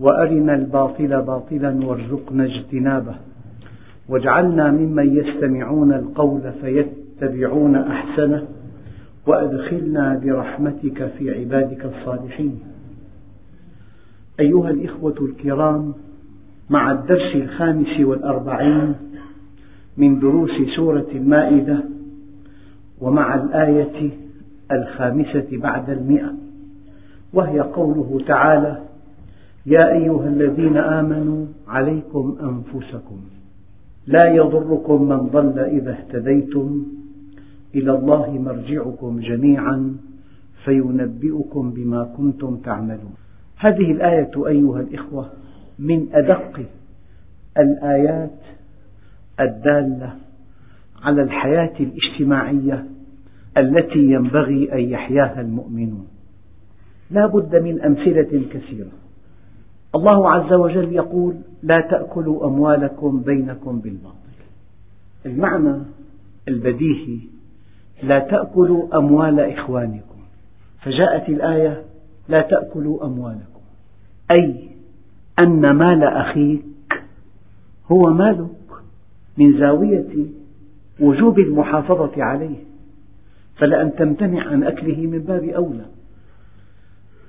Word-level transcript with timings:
وأرنا 0.00 0.54
الباطل 0.54 1.22
باطلا 1.22 1.86
وارزقنا 1.86 2.44
اجتنابه. 2.44 3.14
واجعلنا 4.08 4.70
ممن 4.70 5.16
يستمعون 5.16 5.92
القول 5.92 6.52
فيتبعون 6.60 7.76
أحسنه 7.76 8.42
وأدخلنا 9.26 10.20
برحمتك 10.24 11.10
في 11.18 11.40
عبادك 11.40 11.84
الصالحين. 11.84 12.58
أيها 14.40 14.70
الإخوة 14.70 15.14
الكرام 15.20 15.94
مع 16.70 16.92
الدرس 16.92 17.34
الخامس 17.34 18.00
والأربعين 18.00 18.94
من 19.96 20.18
دروس 20.18 20.50
سورة 20.76 21.06
المائدة 21.14 21.78
ومع 23.00 23.34
الآية 23.34 24.10
الخامسة 24.72 25.46
بعد 25.52 25.90
المئة 25.90 26.34
وهي 27.32 27.60
قوله 27.60 28.20
تعالى 28.26 28.78
يا 29.66 29.92
أيها 29.92 30.28
الذين 30.28 30.76
آمنوا 30.76 31.46
عليكم 31.68 32.36
أنفسكم 32.42 33.20
لا 34.06 34.24
يضركم 34.34 35.08
من 35.08 35.16
ضل 35.16 35.58
إذا 35.58 35.92
اهتديتم 35.92 36.86
إلى 37.74 37.92
الله 37.92 38.30
مرجعكم 38.30 39.20
جميعا 39.20 39.96
فينبئكم 40.64 41.70
بما 41.70 42.04
كنتم 42.16 42.56
تعملون. 42.56 43.14
هذه 43.56 43.92
الآية 43.92 44.30
أيها 44.46 44.80
الإخوة 44.80 45.30
من 45.78 46.08
أدق 46.12 46.60
الآيات 47.58 48.40
الدالة 49.40 50.14
على 51.02 51.22
الحياة 51.22 51.72
الاجتماعية 51.80 52.86
التي 53.56 53.98
ينبغي 53.98 54.72
أن 54.72 54.80
يحياها 54.80 55.40
المؤمنون. 55.40 56.06
لا 57.10 57.26
بد 57.26 57.56
من 57.56 57.80
أمثلة 57.80 58.42
كثيرة. 58.52 59.03
الله 59.96 60.34
عز 60.34 60.58
وجل 60.58 60.92
يقول 60.92 61.36
لا 61.62 61.76
تأكلوا 61.90 62.46
أموالكم 62.46 63.22
بينكم 63.22 63.78
بالباطل. 63.78 64.14
المعنى 65.26 65.82
البديهي 66.48 67.18
لا 68.02 68.18
تأكلوا 68.18 68.98
أموال 68.98 69.40
إخوانكم. 69.40 70.18
فجاءت 70.82 71.28
الآية 71.28 71.82
لا 72.28 72.40
تأكلوا 72.40 73.06
أموالكم. 73.06 73.60
أي 74.38 74.68
أن 75.42 75.76
مال 75.76 76.04
أخيك 76.04 76.64
هو 77.92 78.12
مالك 78.12 78.48
من 79.38 79.58
زاوية 79.58 80.26
وجوب 81.00 81.38
المحافظة 81.38 82.22
عليه. 82.22 82.56
فلأن 83.56 83.94
تمتنع 83.94 84.48
عن 84.48 84.64
أكله 84.64 85.06
من 85.06 85.18
باب 85.18 85.44
أولى. 85.44 85.86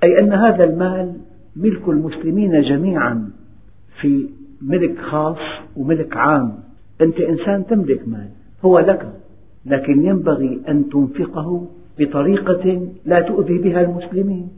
أي 0.04 0.16
أن 0.22 0.34
هذا 0.34 0.64
المال 0.64 1.18
ملك 1.56 1.90
المسلمين 1.90 2.62
جميعا 2.62 3.30
في 4.02 4.30
ملك 4.62 5.00
خاص 5.00 5.38
وملك 5.78 6.18
عام. 6.18 6.54
أنت 7.02 7.20
إنسان 7.20 7.66
تملك 7.68 8.08
مال 8.08 8.30
هو 8.66 8.74
لك 8.74 9.14
لكن 9.66 10.06
ينبغي 10.06 10.62
أن 10.70 10.90
تنفقه 10.90 11.68
بطريقة 12.00 12.88
لا 13.06 13.22
تؤذي 13.22 13.58
بها 13.58 13.82
المسلمين. 13.82 14.50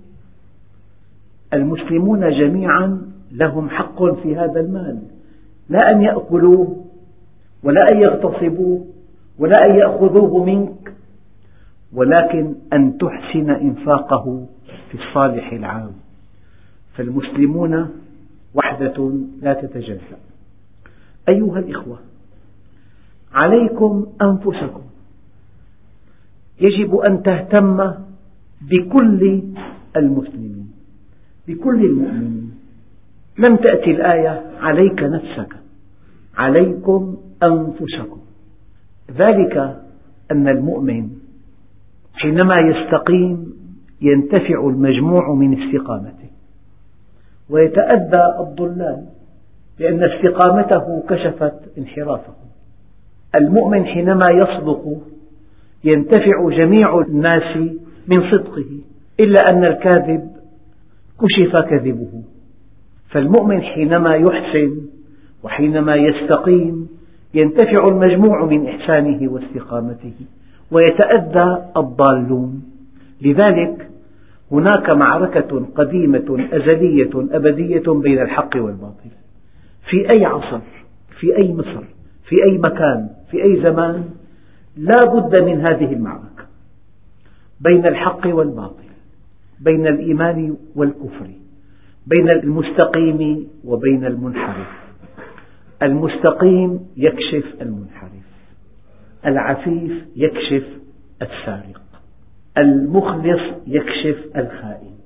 المسلمون 1.53 2.29
جميعا 2.29 3.01
لهم 3.31 3.69
حق 3.69 4.03
في 4.03 4.35
هذا 4.35 4.59
المال. 4.59 4.99
لا 5.69 5.79
أن 5.93 6.01
يأكلوه 6.01 6.85
ولا 7.63 7.81
أن 7.95 8.01
يغتصبوه 8.01 8.85
ولا 9.39 9.55
أن 9.69 9.77
يأخذوه 9.77 10.43
منك 10.43 10.93
ولكن 11.93 12.55
أن 12.73 12.97
تحسن 12.97 13.49
إنفاقه 13.49 14.45
في 14.91 14.97
الصالح 14.97 15.53
العام. 15.53 15.91
فالمسلمون 16.97 17.89
وحدة 18.53 19.11
لا 19.41 19.53
تتجزأ. 19.53 20.17
أيها 21.29 21.59
الإخوة 21.59 21.99
عليكم 23.33 24.05
أنفسكم. 24.21 24.81
يجب 26.61 26.95
أن 26.95 27.23
تهتم 27.23 27.93
بكل 28.61 29.41
المسلمين 29.97 30.71
بكل 31.47 31.85
المؤمنين. 31.85 32.51
لم 33.39 33.55
تأتي 33.55 33.91
الآية 33.91 34.51
عليك 34.59 35.03
نفسك 35.03 35.55
عليكم 36.37 37.17
أنفسكم. 37.49 38.19
ذلك 39.11 39.81
أن 40.31 40.47
المؤمن 40.47 41.09
حينما 42.13 42.55
يستقيم 42.65 43.53
ينتفع 44.01 44.67
المجموع 44.67 45.33
من 45.33 45.63
استقامته. 45.63 46.26
ويتأذى 47.49 48.23
الضلال 48.39 49.05
لأن 49.79 50.03
استقامته 50.03 51.03
كشفت 51.09 51.53
انحرافه. 51.77 52.33
المؤمن 53.41 53.85
حينما 53.85 54.25
يصدق 54.31 54.97
ينتفع 55.83 56.49
جميع 56.49 56.99
الناس 56.99 57.57
من 58.07 58.31
صدقه 58.31 58.69
إلا 59.19 59.39
أن 59.51 59.65
الكاذب 59.65 60.31
كشف 61.21 61.61
كذبه. 61.61 62.23
فالمؤمن 63.09 63.61
حينما 63.61 64.15
يحسن 64.15 64.75
وحينما 65.43 65.95
يستقيم 65.95 66.89
ينتفع 67.33 67.85
المجموع 67.91 68.45
من 68.45 68.67
إحسانه 68.67 69.31
واستقامته 69.31 70.13
ويتأذى 70.71 71.65
الضالون. 71.77 72.63
لذلك 73.21 73.86
هناك 74.51 74.95
معركة 74.95 75.65
قديمة 75.75 76.47
أزلية 76.51 77.09
أبدية 77.15 77.83
بين 78.01 78.21
الحق 78.21 78.55
والباطل. 78.55 79.09
في 79.89 80.09
أي 80.09 80.25
عصر 80.25 80.59
في 81.19 81.37
أي 81.37 81.53
مصر 81.53 81.83
في 82.29 82.35
أي 82.49 82.57
مكان 82.57 83.09
في 83.31 83.43
أي 83.43 83.63
زمان 83.65 84.09
لا 84.77 84.95
بد 85.13 85.43
من 85.43 85.59
هذه 85.59 85.93
المعركة 85.93 86.45
بين 87.61 87.85
الحق 87.85 88.27
والباطل 88.27 88.83
بين 89.59 89.87
الإيمان 89.87 90.57
والكفر 90.75 91.29
بين 92.07 92.29
المستقيم 92.29 93.47
وبين 93.63 94.05
المنحرف. 94.05 94.67
المستقيم 95.83 96.79
يكشف 96.97 97.43
المنحرف 97.61 98.27
العفيف 99.25 99.91
يكشف 100.15 100.67
السارق. 101.21 101.81
المخلص 102.61 103.41
يكشف 103.67 104.37
الخائن. 104.37 104.97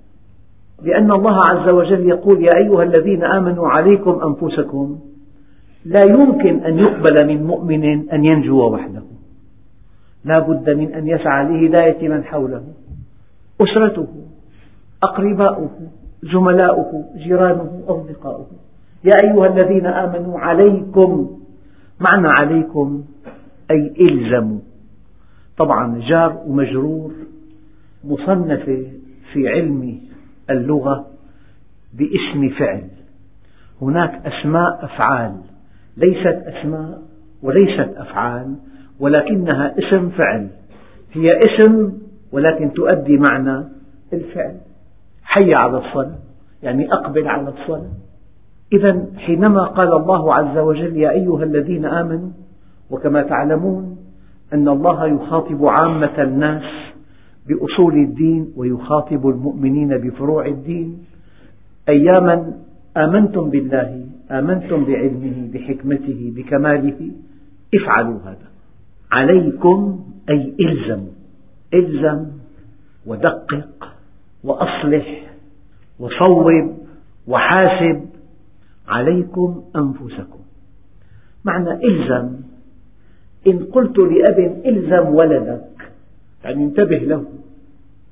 لأن 0.84 1.12
الله 1.12 1.38
عز 1.50 1.70
وجل 1.70 2.10
يقول 2.10 2.44
يا 2.44 2.58
أيها 2.58 2.84
الذين 2.84 3.24
آمنوا 3.24 3.68
عليكم 3.68 4.22
أنفسكم 4.26 5.00
لا 5.86 6.02
يمكن 6.18 6.60
أن 6.60 6.78
يقبل 6.78 7.28
من 7.28 7.44
مؤمن 7.44 8.10
أن 8.10 8.26
ينجو 8.26 8.74
وحده. 8.74 9.02
لا 10.26 10.40
بد 10.40 10.70
من 10.70 10.94
أن 10.94 11.08
يسعى 11.08 11.46
لهداية 11.46 12.10
من 12.10 12.24
حوله 12.24 12.64
أسرته 13.62 14.08
أقرباؤه 15.04 15.70
زملاؤه 16.34 17.06
جيرانه 17.18 17.82
أصدقاؤه. 17.88 18.48
يا 19.04 19.12
أيها 19.24 19.46
الذين 19.50 19.86
آمنوا 19.86 20.40
عليكم 20.40 21.40
معنى 22.00 22.28
عليكم 22.42 23.04
أي 23.72 23.94
إلزموا. 24.00 24.60
طبعا 25.58 26.02
جار 26.14 26.44
ومجرور 26.48 27.12
مصنفة 28.04 28.86
في 29.34 29.50
علم 29.50 30.00
اللغة 30.50 31.08
باسم 31.94 32.50
فعل. 32.60 32.88
هناك 33.82 34.26
أسماء 34.26 34.86
أفعال. 34.86 35.36
ليست 35.98 36.44
أسماء 36.48 37.02
وليست 37.44 37.94
أفعال 37.98 38.56
ولكنها 39.00 39.76
اسم 39.80 40.10
فعل. 40.10 40.50
هي 41.12 41.26
اسم 41.46 41.94
ولكن 42.32 42.74
تؤدي 42.74 43.18
معنى 43.18 43.64
الفعل. 44.14 44.58
حي 45.24 45.50
على 45.60 45.78
الصلاة 45.78 46.18
يعني 46.64 46.88
أقبل 46.88 47.28
على 47.28 47.50
الصلاة. 47.50 47.92
إذا 48.74 49.06
حينما 49.18 49.64
قال 49.64 49.94
الله 49.94 50.34
عز 50.34 50.58
وجل 50.58 50.98
يا 50.98 51.12
أيها 51.12 51.44
الذين 51.44 51.86
آمنوا 51.86 52.30
وكما 52.90 53.24
تعلمون 53.24 53.98
أن 54.54 54.68
الله 54.68 55.08
يخاطب 55.08 55.66
عامة 55.82 56.24
الناس 56.24 56.91
بأصول 57.52 57.94
الدين 57.94 58.54
ويخاطب 58.56 59.28
المؤمنين 59.28 59.98
بفروع 59.98 60.46
الدين. 60.46 61.06
أياما 61.90 62.54
آمنتم 62.98 63.50
بالله 63.50 64.06
آمنتم 64.32 64.86
بعلمه 64.86 65.50
بحكمته 65.54 66.34
بكماله. 66.36 67.12
افعلوا 67.76 68.20
هذا. 68.26 68.48
عليكم 69.12 70.00
أي 70.30 70.56
الزموا 70.60 71.14
إلزم 71.74 72.26
ودقق 73.06 73.88
وأصلح 74.44 75.08
وصوب 76.00 76.48
وحاسب 77.28 78.06
عليكم 78.88 79.64
أنفسكم. 79.76 80.40
معنى 81.46 81.72
إلزم 81.72 82.30
إن 83.48 83.58
قلت 83.64 83.98
لأب 83.98 84.62
إلزم 84.66 85.06
ولدك 85.16 85.71
يعني 86.44 86.64
انتبه 86.64 86.98
له. 86.98 87.26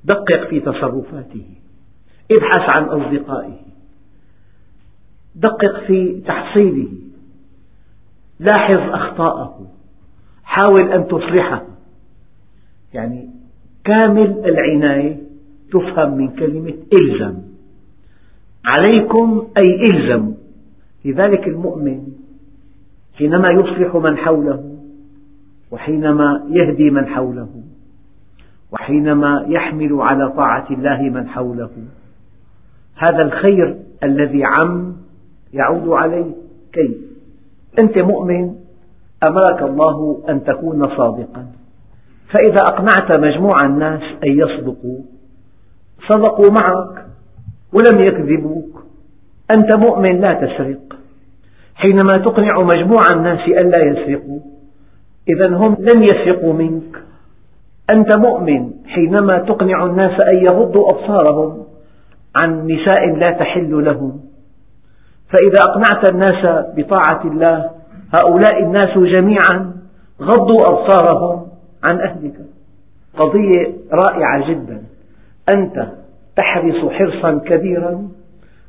دقق 0.04 0.48
في 0.48 0.60
تصرفاته. 0.60 1.44
ابحث 2.32 2.76
عن 2.76 2.84
أصدقائه. 2.84 3.58
دقق 5.34 5.86
في 5.86 6.20
تحصيله. 6.26 6.88
لاحظ 8.40 8.76
أخطاءه. 8.76 9.66
حاول 10.44 10.92
أن 10.92 11.08
تصلحه. 11.08 11.66
يعني 12.94 13.30
كامل 13.84 14.44
العناية 14.50 15.16
تفهم 15.70 16.16
من 16.16 16.28
كلمة 16.28 16.74
إلزم. 17.02 17.50
عليكم 18.64 19.48
أي 19.58 19.82
إلزموا 19.92 20.34
لذلك 21.04 21.48
المؤمن 21.48 22.12
حينما 23.14 23.44
يصلح 23.52 23.96
من 23.96 24.16
حوله 24.16 24.76
وحينما 25.70 26.46
يهدي 26.50 26.90
من 26.90 27.06
حوله 27.06 27.48
وحينما 28.72 29.46
يحمل 29.58 30.00
على 30.00 30.32
طاعة 30.36 30.66
الله 30.70 31.02
من 31.02 31.28
حوله. 31.28 31.70
هذا 32.96 33.22
الخير 33.22 33.76
الذي 34.04 34.42
عم 34.44 34.96
يعود 35.52 35.88
عليه 35.88 36.32
كيف؟ 36.72 36.96
أنت 37.78 38.04
مؤمن 38.04 38.54
أمرك 39.30 39.62
الله 39.62 40.22
أن 40.28 40.44
تكون 40.44 40.82
صادقا. 40.96 41.46
فإذا 42.32 42.62
أقنعت 42.62 43.18
مجموع 43.18 43.52
الناس 43.64 44.02
أن 44.26 44.38
يصدقوا 44.38 44.98
صدقوا 46.08 46.50
معك 46.50 47.06
ولم 47.72 48.00
يكذبوك. 48.00 48.84
أنت 49.56 49.76
مؤمن 49.76 50.20
لا 50.20 50.28
تسرق. 50.28 50.96
حينما 51.74 52.12
تقنع 52.24 52.66
مجموع 52.74 53.00
الناس 53.14 53.48
ألا 53.48 53.78
يسرقوا 53.78 54.40
إذا 55.28 55.56
هم 55.56 55.76
لن 55.80 56.02
يسرقوا 56.02 56.52
منك. 56.52 57.09
أنت 57.94 58.16
مؤمن 58.16 58.70
حينما 58.86 59.34
تقنع 59.48 59.84
الناس 59.86 60.20
أن 60.32 60.44
يغضوا 60.44 60.88
أبصارهم 60.92 61.64
عن 62.36 62.66
نساء 62.66 63.06
لا 63.06 63.38
تحل 63.38 63.84
لهم. 63.84 64.20
فإذا 65.28 65.62
أقنعت 65.62 66.12
الناس 66.12 66.64
بطاعة 66.76 67.24
الله 67.24 67.70
هؤلاء 68.14 68.62
الناس 68.62 68.98
جميعا 68.98 69.72
غضوا 70.22 70.68
أبصارهم 70.68 71.46
عن 71.90 72.00
أهلك. 72.00 72.34
قضية 73.18 73.74
رائعة 73.92 74.50
جدا. 74.50 74.82
أنت 75.56 75.86
تحرص 76.36 76.92
حرصا 76.92 77.38
كبيرا 77.38 78.08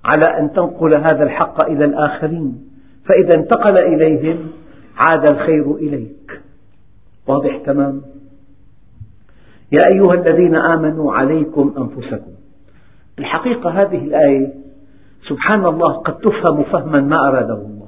على 0.06 0.40
أن 0.40 0.54
تنقل 0.54 0.94
هذا 0.94 1.24
الحق 1.24 1.66
إلى 1.70 1.86
الآخرين. 1.86 2.70
فإذا 3.06 3.36
انتقل 3.36 3.76
إليهم 3.88 4.38
عاد 4.98 5.30
الخير 5.30 5.76
إليك. 5.76 6.42
واضح 7.28 7.58
تمام؟ 7.66 8.02
يا 9.72 9.82
أيها 9.94 10.14
الذين 10.14 10.56
آمنوا 10.56 11.14
عليكم 11.14 11.74
أنفسكم. 11.78 12.32
الحقيقة 13.20 13.70
هذه 13.70 13.98
الآية 13.98 14.54
سبحان 15.30 15.66
الله 15.66 15.94
قد 15.94 16.18
تفهم 16.18 16.64
فهما 16.64 17.02
ما 17.02 17.28
أراده 17.28 17.54
الله. 17.54 17.88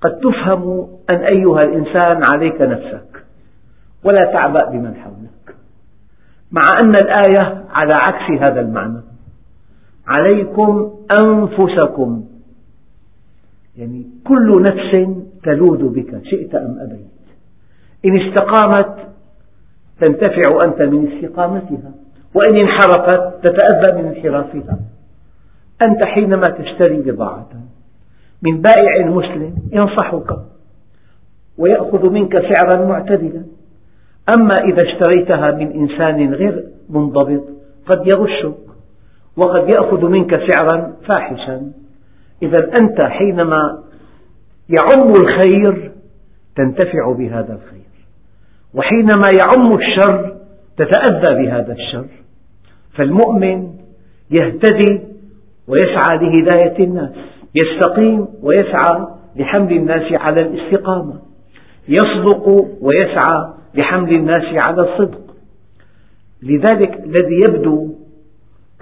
قد 0.00 0.18
تفهم 0.18 0.88
أن 1.10 1.24
أيها 1.36 1.60
الإنسان 1.60 2.20
عليك 2.34 2.60
نفسك 2.60 3.24
ولا 4.04 4.32
تعبأ 4.32 4.70
بمن 4.70 4.94
حولك. 4.94 5.56
مع 6.52 6.62
أن 6.84 6.94
الآية 6.94 7.64
على 7.70 7.92
عكس 7.92 8.48
هذا 8.48 8.60
المعنى. 8.60 9.00
عليكم 10.06 10.92
أنفسكم. 11.20 12.24
يعني 13.76 14.06
كل 14.24 14.62
نفس 14.62 15.08
تلوذ 15.44 15.88
بك 15.88 16.20
شئت 16.24 16.54
أم 16.54 16.78
أبيت. 16.80 17.18
إن 18.06 18.28
استقامت 18.28 19.08
تنتفع 20.00 20.64
أنت 20.64 20.82
من 20.82 21.12
استقامتها 21.12 21.92
وإن 22.34 22.58
انحرفت 22.60 23.46
تتأذى 23.46 24.02
من 24.02 24.08
انحرافها. 24.08 24.78
أنت 25.88 26.06
حينما 26.06 26.42
تشتري 26.42 27.02
بضاعة 27.02 27.48
من 28.42 28.62
بائع 28.62 29.06
مسلم 29.06 29.54
ينصحك 29.72 30.36
ويأخذ 31.58 32.10
منك 32.10 32.32
سعرا 32.32 32.84
معتدلا. 32.86 33.42
أما 34.36 34.54
إذا 34.64 34.82
اشتريتها 34.82 35.56
من 35.56 35.72
إنسان 35.72 36.34
غير 36.34 36.64
منضبط 36.90 37.44
قد 37.86 38.06
يغشك 38.06 38.58
وقد 39.36 39.74
يأخذ 39.74 40.04
منك 40.04 40.30
سعرا 40.50 40.92
فاحشا. 41.10 41.72
إذا 42.42 42.58
أنت 42.80 43.06
حينما 43.06 43.82
يعم 44.68 45.12
الخير 45.12 45.92
تنتفع 46.56 47.12
بهذا 47.12 47.54
الخير. 47.54 47.87
وحينما 48.74 49.28
يعم 49.40 49.72
الشر 49.72 50.36
تتأذى 50.76 51.42
بهذا 51.42 51.72
الشر. 51.72 52.06
فالمؤمن 52.98 53.68
يهتدي 54.40 55.00
ويسعى 55.68 56.18
لهداية 56.18 56.84
الناس 56.84 57.10
يستقيم 57.54 58.28
ويسعى 58.42 59.06
لحمل 59.36 59.72
الناس 59.72 60.12
على 60.12 60.36
الاستقامة 60.42 61.20
يصدق 61.88 62.48
ويسعى 62.80 63.48
لحمل 63.74 64.14
الناس 64.14 64.68
على 64.68 64.82
الصدق. 64.82 65.34
لذلك 66.42 67.04
الذي 67.04 67.40
يبدو 67.48 67.94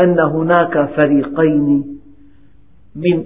أن 0.01 0.21
هناك 0.21 0.91
فريقين 1.01 1.99
من 2.97 3.25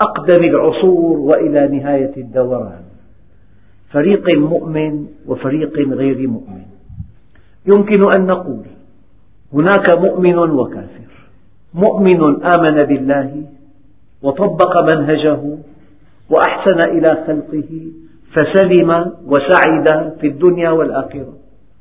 أقدم 0.00 0.44
العصور 0.44 1.18
وإلى 1.18 1.78
نهاية 1.78 2.16
الدوران. 2.16 2.83
فريق 3.94 4.26
مؤمن 4.38 5.06
وفريق 5.26 5.74
غير 6.00 6.28
مؤمن. 6.28 6.66
يمكن 7.66 8.00
أن 8.14 8.26
نقول 8.26 8.66
هناك 9.52 9.86
مؤمن 9.98 10.38
وكافر. 10.38 11.10
مؤمن 11.74 12.20
آمن 12.54 12.76
بالله 12.90 13.30
وطبق 14.22 14.72
منهجه 14.90 15.42
وأحسن 16.30 16.80
إلى 16.80 17.10
خلقه 17.26 17.70
فسلم 18.34 18.90
وسعد 19.26 19.88
في 20.20 20.26
الدنيا 20.26 20.70
والآخرة. 20.70 21.32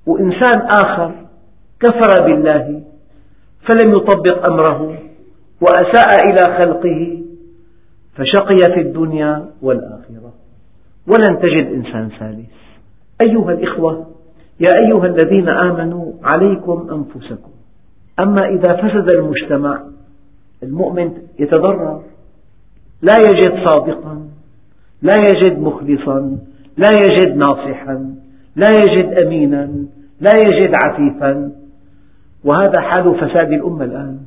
وإنسان 0.05 0.58
آخر 0.84 1.12
كفر 1.79 2.12
بالله 2.25 2.82
فلم 3.67 3.88
يطبق 3.98 4.46
أمره 4.46 4.98
وأساء 5.62 6.10
إلى 6.29 6.43
خلقه 6.60 7.01
فشقي 8.15 8.62
في 8.74 8.82
الدنيا 8.82 9.50
والآخرة. 9.62 10.23
ولن 11.07 11.39
تجد 11.39 11.74
إنسان 11.74 12.10
ثالث 12.19 12.50
أيها 13.27 13.51
الإخوة 13.51 14.07
يا 14.60 14.67
أيها 14.86 15.03
الذين 15.07 15.50
آمنوا 15.50 16.13
عليكم 16.24 16.88
أنفسكم. 16.91 17.51
أما 18.19 18.48
إذا 18.50 18.75
فسد 18.75 19.12
المجتمع 19.12 19.83
المؤمن 20.63 21.12
يتضرر 21.39 22.01
لا 23.01 23.15
يجد 23.17 23.67
صادقا 23.67 24.27
لا 25.01 25.15
يجد 25.15 25.60
مخلصا 25.60 26.38
لا 26.77 26.89
يجد 26.91 27.36
ناصحا 27.38 28.15
لا 28.55 28.69
يجد 28.72 29.24
أمينا 29.24 29.72
لا 30.22 30.31
يجد 30.38 30.74
عفيفا. 30.86 31.51
وهذا 32.43 32.81
حال 32.81 33.15
فساد 33.15 33.51
الأمة 33.51 33.83
الآن. 33.86 34.19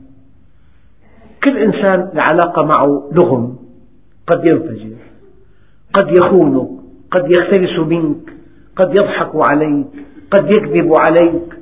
كل 1.45 1.59
إنسان 1.59 2.09
العلاقة 2.12 2.66
معه 2.66 3.11
لغم 3.12 3.56
قد 4.26 4.49
ينفجر. 4.50 4.97
قد 5.97 6.09
يخونك 6.23 6.69
قد 7.11 7.31
يختلس 7.31 7.79
منك 7.79 8.33
قد 8.76 8.91
يضحك 8.91 9.31
عليك 9.35 9.87
قد 10.31 10.50
يكذب 10.50 10.93
عليك. 11.09 11.55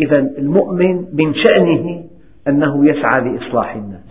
إذا 0.00 0.20
المؤمن 0.38 0.96
من 0.96 1.34
شأنه 1.34 2.04
أنه 2.48 2.86
يسعى 2.86 3.20
لإصلاح 3.20 3.74
الناس. 3.74 4.10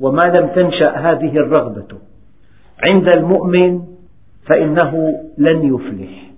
وما 0.00 0.32
لم 0.38 0.48
تنشأ 0.48 0.90
هذه 0.96 1.36
الرغبة 1.36 1.98
عند 2.92 3.06
المؤمن 3.16 3.82
فإنه 4.46 4.92
لن 5.38 5.74
يفلح. 5.74 6.30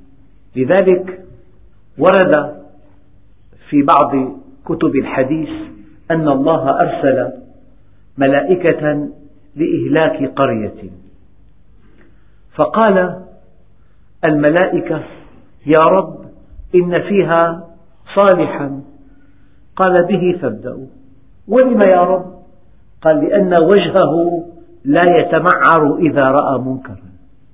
لذلك 0.57 1.25
ورد 1.99 2.61
في 3.71 3.83
بعض 3.83 4.33
كتب 4.65 4.97
الحديث 4.97 5.51
أن 6.11 6.29
الله 6.29 6.81
أرسل 6.81 7.33
ملائكة 8.19 9.09
لإهلاك 9.57 10.33
قرية. 10.37 10.91
فقال 12.61 13.23
الملائكة 14.29 15.02
يا 15.67 15.81
رب 15.81 16.17
إن 16.75 16.95
فيها 17.09 17.67
صالحا. 18.17 18.81
قال 19.76 20.07
به 20.09 20.38
فابدأوا. 20.43 20.87
ولم 21.49 21.79
يا 21.87 22.00
رب؟ 22.00 22.33
قال 23.02 23.25
لأن 23.25 23.55
وجهه 23.62 24.45
لا 24.85 25.00
يتمعر 25.19 25.97
إذا 25.99 26.25
رأى 26.25 26.59
منكرا. 26.59 27.11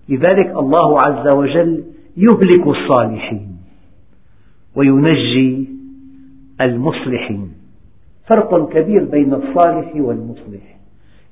لذلك 0.08 0.56
الله 0.56 0.98
عز 0.98 1.36
وجل 1.36 1.84
يهلك 2.16 2.66
الصالحين 2.66 3.56
وينجي 4.76 5.68
المصلحين. 6.60 7.52
فرق 8.28 8.68
كبير 8.68 9.04
بين 9.04 9.34
الصالح 9.34 9.92
والمصلح. 9.96 10.76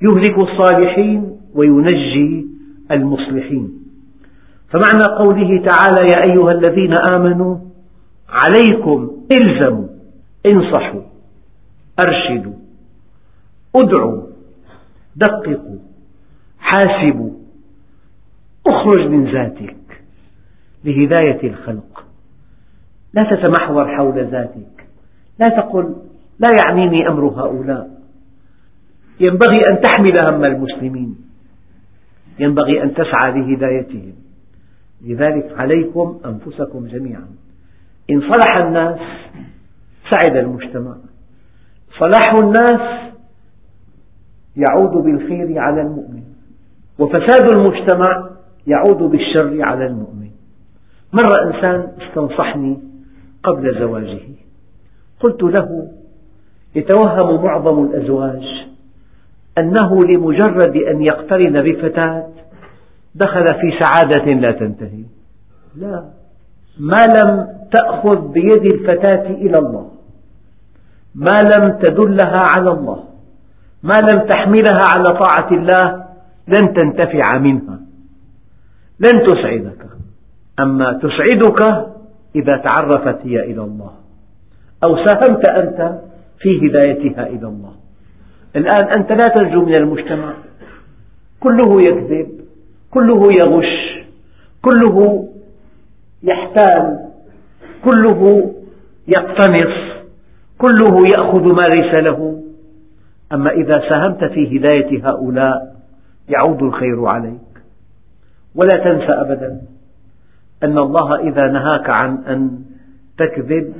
يهلك 0.02 0.36
الصالحين 0.44 1.36
وينجي 1.54 2.53
المصلحين. 2.90 3.84
فمعنى 4.68 5.04
قوله 5.18 5.64
تعالى 5.64 6.12
يا 6.12 6.20
أيها 6.30 6.52
الذين 6.52 6.94
آمنوا 7.16 7.58
عليكم 8.28 9.10
إلزموا 9.32 9.88
انصحوا 10.46 11.02
أرشدوا 12.00 12.52
ادعوا 13.76 14.22
دققوا 15.16 15.78
حاسبوا 16.58 17.30
اخرج 18.66 19.06
من 19.06 19.32
ذاتك 19.32 19.76
لهداية 20.84 21.50
الخلق. 21.50 22.04
لا 23.14 23.22
تتمحور 23.22 23.96
حول 23.96 24.30
ذاتك. 24.30 24.86
لا 25.38 25.48
تقل 25.48 25.96
لا 26.38 26.48
يعنيني 26.62 27.08
أمر 27.08 27.24
هؤلاء. 27.24 27.90
ينبغي 29.20 29.58
أن 29.70 29.80
تحمل 29.80 30.34
هم 30.34 30.44
المسلمين. 30.44 31.16
ينبغي 32.38 32.82
أن 32.82 32.94
تسعى 32.94 33.40
لهدايتهم. 33.40 34.12
لذلك 35.04 35.54
عليكم 35.56 36.20
أنفسكم 36.24 36.86
جميعا. 36.86 37.28
إن 38.10 38.20
صلح 38.20 38.64
الناس 38.66 38.98
سعد 40.10 40.36
المجتمع. 40.36 40.96
صلاح 42.00 42.34
الناس 42.38 43.10
يعود 44.56 44.90
بالخير 44.90 45.58
على 45.58 45.80
المؤمن. 45.80 46.22
وفساد 46.98 47.50
المجتمع 47.54 48.30
يعود 48.66 49.10
بالشر 49.10 49.62
على 49.70 49.86
المؤمن. 49.86 50.30
مرة 51.12 51.46
إنسان 51.46 51.92
استنصحني 52.02 52.78
قبل 53.42 53.78
زواجه. 53.78 54.20
قلت 55.20 55.42
له 55.42 55.88
يتوهم 56.74 57.44
معظم 57.44 57.84
الأزواج 57.84 58.73
أنه 59.58 59.98
لمجرد 60.08 60.76
أن 60.76 61.02
يقترن 61.02 61.52
بفتاة 61.52 62.28
دخل 63.14 63.44
في 63.44 63.78
سعادة 63.82 64.24
لا 64.24 64.52
تنتهي. 64.52 65.04
لا. 65.76 66.04
ما 66.78 67.00
لم 67.16 67.48
تأخذ 67.72 68.28
بيد 68.28 68.72
الفتاة 68.74 69.30
إلى 69.30 69.58
الله. 69.58 69.90
ما 71.14 71.42
لم 71.42 71.78
تدلها 71.82 72.42
على 72.56 72.70
الله. 72.70 73.04
ما 73.82 73.98
لم 74.12 74.26
تحملها 74.26 74.84
على 74.96 75.18
طاعة 75.18 75.48
الله. 75.52 76.04
لن 76.48 76.74
تنتفع 76.74 77.38
منها. 77.38 77.80
لن 79.00 79.26
تسعدك 79.26 79.86
أما 80.60 81.00
تسعدك 81.02 81.60
إذا 82.36 82.56
تعرفت 82.56 83.26
هي 83.26 83.40
إلى 83.40 83.62
الله. 83.62 83.92
أو 84.84 85.04
ساهمت 85.04 85.48
أنت 85.48 85.98
في 86.38 86.68
هدايتها 86.68 87.26
إلى 87.26 87.46
الله. 87.46 87.83
الآن 88.56 88.88
أنت 88.98 89.12
لا 89.12 89.24
ترجو 89.34 89.64
من 89.64 89.74
المجتمع. 89.78 90.34
كله 91.40 91.80
يكذب 91.86 92.40
كله 92.90 93.22
يغش 93.42 94.04
كله 94.62 95.28
يحتال 96.22 96.98
كله 97.84 98.52
يقتنص 99.08 99.94
كله 100.58 101.02
يأخذ 101.16 101.42
ما 101.42 101.62
ليس 101.74 101.98
له. 101.98 102.42
أما 103.32 103.50
إذا 103.50 103.72
ساهمت 103.72 104.24
في 104.24 104.58
هداية 104.58 105.06
هؤلاء 105.06 105.76
يعود 106.28 106.62
الخير 106.62 107.04
عليك. 107.04 107.40
ولا 108.54 108.84
تنسى 108.84 109.12
أبدا 109.12 109.60
أن 110.62 110.78
الله 110.78 111.20
إذا 111.28 111.42
نهاك 111.48 111.90
عن 111.90 112.18
أن 112.28 112.58
تكذب 113.18 113.74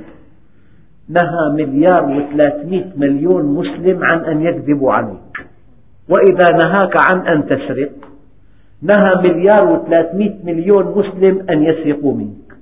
نهى 1.09 1.65
مليار 1.65 2.05
وثلاثمئة 2.05 2.91
مليون 2.97 3.45
مسلم 3.45 3.99
عن 4.03 4.25
أن 4.25 4.41
يكذبوا 4.41 4.93
عليك. 4.93 5.47
وإذا 6.09 6.57
نهاك 6.57 6.95
عن 7.11 7.27
أن 7.27 7.45
تسرق 7.45 7.91
نهى 8.81 9.29
مليار 9.29 9.65
وثلاثمئة 9.65 10.35
مليون 10.43 10.85
مسلم 10.85 11.45
أن 11.49 11.63
يسرقوا 11.63 12.15
منك. 12.15 12.57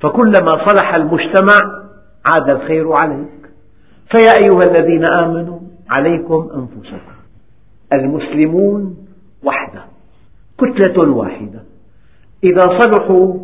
فكلما 0.00 0.66
صلح 0.66 0.94
المجتمع 0.94 1.58
عاد 2.26 2.52
الخير 2.52 2.92
عليك. 2.92 3.40
فيا 4.16 4.32
أيها 4.44 4.60
الذين 4.70 5.04
آمنوا 5.04 5.58
عليكم 5.90 6.48
أنفسكم. 6.54 7.16
المسلمون 7.92 8.96
وحدة 9.44 9.80
كتلة 10.58 11.10
واحدة. 11.10 11.62
إذا 12.44 12.78
صلحوا 12.78 13.34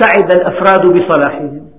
سعد 0.00 0.34
الأفراد 0.34 0.86
بصلاحهم. 0.86 1.73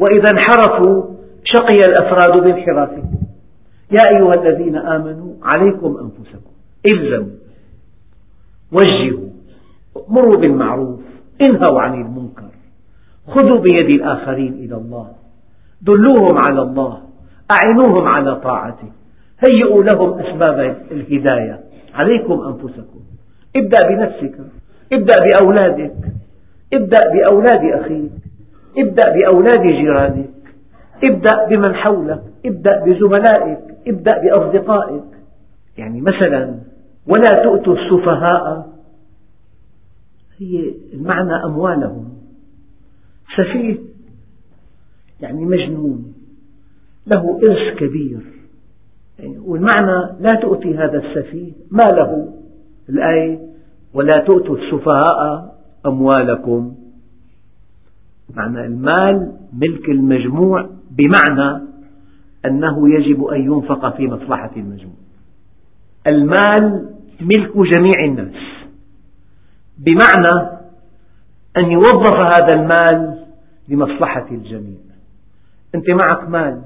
وإذا 0.00 0.30
انحرفوا 0.34 1.02
شقي 1.44 1.76
الأفراد 1.88 2.44
بانحرافهم. 2.44 3.10
يا 3.92 4.04
أيها 4.16 4.32
الذين 4.42 4.76
آمنوا 4.76 5.34
عليكم 5.42 5.96
أنفسكم 5.96 6.50
الزموا 6.86 7.36
وجهوا 8.72 9.28
مروا 10.08 10.36
بالمعروف 10.36 11.00
انهوا 11.50 11.80
عن 11.80 11.94
المنكر 11.94 12.50
خذوا 13.26 13.62
بيد 13.62 13.94
الآخرين 13.94 14.52
إلى 14.52 14.74
الله 14.76 15.12
دلوهم 15.82 16.38
على 16.48 16.62
الله 16.62 17.00
أعنوهم 17.50 18.08
على 18.14 18.36
طاعته 18.36 18.88
هيئوا 19.48 19.82
لهم 19.82 20.18
أسباب 20.18 20.76
الهداية. 20.90 21.60
عليكم 21.94 22.40
أنفسكم. 22.40 23.00
ابدأ 23.56 23.88
بنفسك 23.88 24.38
ابدأ 24.92 25.14
بأولادك 25.24 25.96
ابدأ 26.72 27.00
بأولاد 27.12 27.80
أخيك. 27.80 28.10
ابدأ 28.78 29.02
بأولاد 29.16 29.62
جيرانك 29.62 30.30
ابدأ 31.08 31.48
بمن 31.48 31.74
حولك 31.74 32.22
ابدأ 32.46 32.84
بزملائك 32.84 33.58
ابدأ 33.88 34.12
بأصدقائك. 34.22 35.04
يعني 35.78 36.00
مثلا 36.00 36.54
ولا 37.06 37.44
تؤتوا 37.44 37.76
السفهاء. 37.76 38.70
هي 40.38 40.74
المعنى 40.92 41.44
أموالهم. 41.44 42.08
سفيه 43.36 43.78
يعني 45.20 45.44
مجنون. 45.44 46.14
له 47.06 47.40
إرث 47.44 47.78
كبير. 47.78 48.20
يعني 49.18 49.38
والمعنى 49.38 50.16
لا 50.20 50.40
تؤتي 50.42 50.76
هذا 50.76 50.98
السفيه 50.98 51.52
ماله. 51.70 52.32
الآية 52.88 53.38
ولا 53.94 54.14
تؤتوا 54.26 54.56
السفهاء 54.56 55.54
أموالكم. 55.86 56.74
معنى 58.36 58.66
المال 58.66 59.32
ملك 59.52 59.88
المجموع 59.88 60.68
بمعنى 60.90 61.62
أنه 62.46 62.94
يجب 62.94 63.24
أن 63.24 63.40
ينفق 63.40 63.96
في 63.96 64.06
مصلحة 64.06 64.50
المجموع. 64.56 64.94
المال 66.12 66.88
ملك 67.20 67.52
جميع 67.56 68.04
الناس. 68.04 68.42
بمعنى 69.78 70.50
أن 71.62 71.70
يوظف 71.70 72.16
هذا 72.16 72.54
المال 72.54 73.24
لمصلحة 73.68 74.26
الجميع. 74.30 74.78
أنت 75.74 75.84
معك 75.90 76.28
مال 76.28 76.62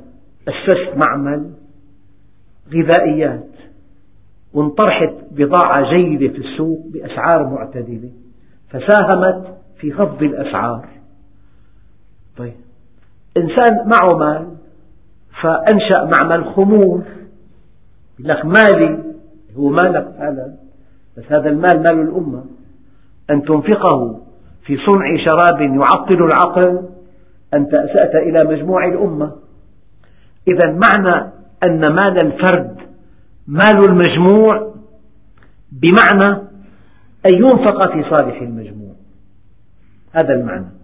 أسست 0.49 1.06
معمل 1.06 1.50
غذائيات 2.75 3.49
وانطرحت 4.54 5.14
بضاعة 5.30 5.94
جيدة 5.94 6.33
في 6.33 6.38
السوق 6.38 6.87
بأسعار 6.92 7.47
معتدلة 7.47 8.11
فساهمت 8.71 9.56
في 9.80 9.92
خفض 9.92 10.23
الأسعار. 10.23 10.88
طيب. 12.36 12.54
إنسان 13.36 13.88
معه 13.88 14.16
مال 14.18 14.56
فأنشأ 15.42 16.10
معمل 16.18 16.54
خمور. 16.54 17.02
يقول 18.18 18.28
لك 18.28 18.44
مالي 18.44 19.04
هو 19.56 19.68
مالك 19.68 20.14
فعلا 20.18 20.54
بس 21.16 21.24
هذا 21.28 21.48
المال 21.48 21.82
مال 21.82 22.00
الأمة. 22.00 22.44
أن 23.30 23.42
تنفقه 23.42 24.20
في 24.66 24.76
صنع 24.76 25.24
شراب 25.26 25.60
يعطل 25.60 26.28
العقل 26.28 26.82
أنت 27.54 27.74
أسأت 27.74 28.14
إلى 28.14 28.44
مجموع 28.44 28.84
الأمة. 28.84 29.32
إذا 30.48 30.70
معنى 30.70 31.32
أن 31.62 31.80
مال 31.80 32.24
الفرد 32.24 32.76
مال 33.46 33.84
المجموع 33.84 34.74
بمعنى 35.72 36.40
أن 37.26 37.32
ينفق 37.36 37.92
في 37.92 38.02
صالح 38.14 38.42
المجموع. 38.42 38.94
هذا 40.12 40.34
المعنى. 40.34 40.83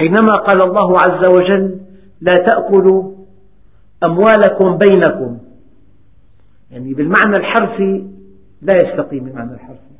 حينما 0.00 0.32
قال 0.32 0.62
الله 0.62 0.98
عز 0.98 1.28
وجل 1.36 1.80
لا 2.20 2.34
تأكلوا 2.34 3.12
أموالكم 4.04 4.78
بينكم. 4.78 5.38
يعني 6.70 6.94
بالمعنى 6.94 7.36
الحرفي 7.38 8.06
لا 8.62 8.74
يستقيم 8.84 9.26
المعنى 9.26 9.52
الحرفي. 9.52 9.90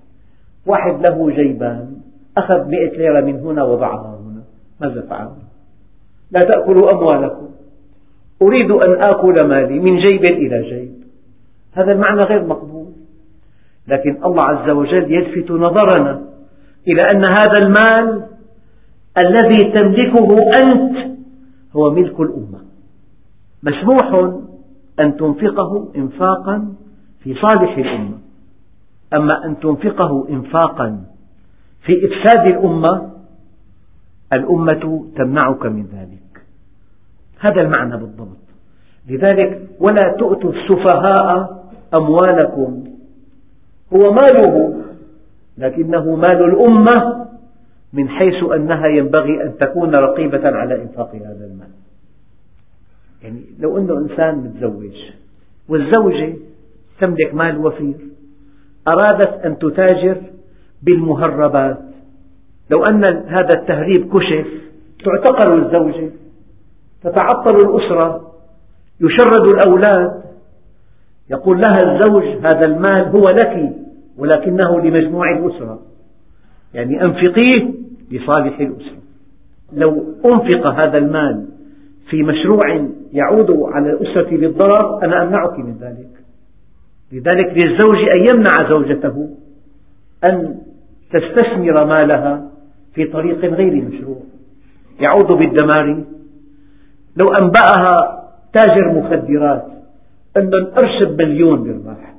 واحد 0.66 1.07
له 1.07 1.30
جيبان 1.30 1.97
أخذ 2.37 2.69
مئة 2.69 2.97
ليرة 2.97 3.21
من 3.21 3.40
هنا 3.40 3.62
وضعها 3.64 4.19
هنا. 4.25 4.42
ماذا 4.80 5.07
فعل؟ 5.11 5.28
لا 6.30 6.40
تأكلوا 6.40 6.92
أموالكم. 6.92 7.49
أريد 8.42 8.71
أن 8.71 9.02
آكل 9.02 9.35
مالي 9.54 9.78
من 9.78 10.00
جيب 10.00 10.25
إلى 10.25 10.62
جيب. 10.71 10.95
هذا 11.73 11.92
المعنى 11.92 12.23
غير 12.23 12.47
مقبول. 12.47 12.87
لكن 13.88 14.25
الله 14.25 14.45
عز 14.45 14.71
وجل 14.71 15.12
يلفت 15.12 15.50
نظرنا 15.50 16.23
إلى 16.88 17.02
أن 17.14 17.25
هذا 17.25 17.59
المال 17.64 18.29
الذي 19.18 19.72
تملكه 19.72 20.28
أنت 20.62 21.10
هو 21.76 21.90
ملك 21.90 22.20
الأمة. 22.20 22.60
مسموح 23.62 24.32
أن 25.00 25.16
تنفقه 25.16 25.88
إنفاقا 25.96 26.72
في 27.20 27.34
صالح 27.34 27.78
الأمة. 27.78 28.18
أما 29.14 29.44
أن 29.44 29.60
تنفقه 29.60 30.28
إنفاقا 30.30 31.04
في 31.82 31.92
إفساد 32.06 32.52
الأمة 32.52 33.10
الأمة 34.32 35.04
تمنعك 35.16 35.66
من 35.66 35.82
ذلك. 35.82 36.42
هذا 37.38 37.60
المعنى 37.62 37.96
بالضبط. 37.96 38.36
لذلك 39.08 39.68
ولا 39.80 40.16
تؤتوا 40.18 40.52
السفهاء 40.52 41.64
أموالكم. 41.94 42.84
هو 43.92 44.12
ماله 44.12 44.82
لكنه 45.58 46.16
مال 46.16 46.44
الأمة. 46.44 47.29
من 47.92 48.09
حيث 48.09 48.44
أنها 48.54 48.85
ينبغي 48.88 49.42
أن 49.42 49.59
تكون 49.59 49.90
رقيبة 49.94 50.49
على 50.49 50.82
إنفاق 50.82 51.14
هذا 51.14 51.44
المال. 51.44 51.70
يعني 53.23 53.44
لو 53.59 53.78
أنه 53.78 53.99
إنسان 53.99 54.38
متزوج 54.38 54.97
والزوجة 55.68 56.37
تملك 57.00 57.35
مال 57.35 57.59
وفير 57.66 57.97
أرادت 58.88 59.44
أن 59.44 59.59
تتاجر 59.59 60.23
بالمهربات. 60.82 61.78
لو 62.76 62.85
أن 62.85 63.04
هذا 63.26 63.61
التهريب 63.61 64.16
كشف 64.16 64.47
تعتقل 65.04 65.64
الزوجة 65.64 66.11
تتعطل 67.02 67.56
الأسرة 67.56 68.32
يشرد 69.00 69.49
الأولاد. 69.49 70.23
يقول 71.30 71.61
لها 71.61 71.92
الزوج 71.92 72.25
هذا 72.25 72.64
المال 72.64 73.09
هو 73.09 73.23
لك 73.23 73.76
ولكنه 74.18 74.80
لمجموع 74.80 75.30
الأسرة. 75.38 75.80
يعني 76.75 76.97
أنفقيه 76.97 77.79
لصالح 78.10 78.60
الأسرة. 78.60 79.00
لو 79.72 80.14
أنفق 80.24 80.70
هذا 80.70 80.98
المال 80.98 81.46
في 82.10 82.22
مشروع 82.22 82.88
يعود 83.12 83.50
على 83.50 83.90
الأسرة 83.90 84.36
بالضرر 84.36 85.04
أنا 85.04 85.22
أمنعك 85.22 85.58
من 85.58 85.76
ذلك. 85.80 86.08
لذلك 87.12 87.64
للزوج 87.64 87.96
أن 87.96 88.34
يمنع 88.34 88.70
زوجته 88.70 89.30
أن 90.30 90.58
تستثمر 91.12 91.84
مالها 91.86 92.50
في 92.94 93.04
طريق 93.04 93.38
غير 93.38 93.84
مشروع. 93.84 94.20
يعود 95.00 95.38
بالدمار. 95.38 96.04
لو 97.16 97.26
أنبأها 97.42 98.26
تاجر 98.52 98.92
مخدرات 98.94 99.66
أن 100.36 100.50
أرشد 100.54 101.22
مليون 101.22 101.62
برباح 101.62 102.14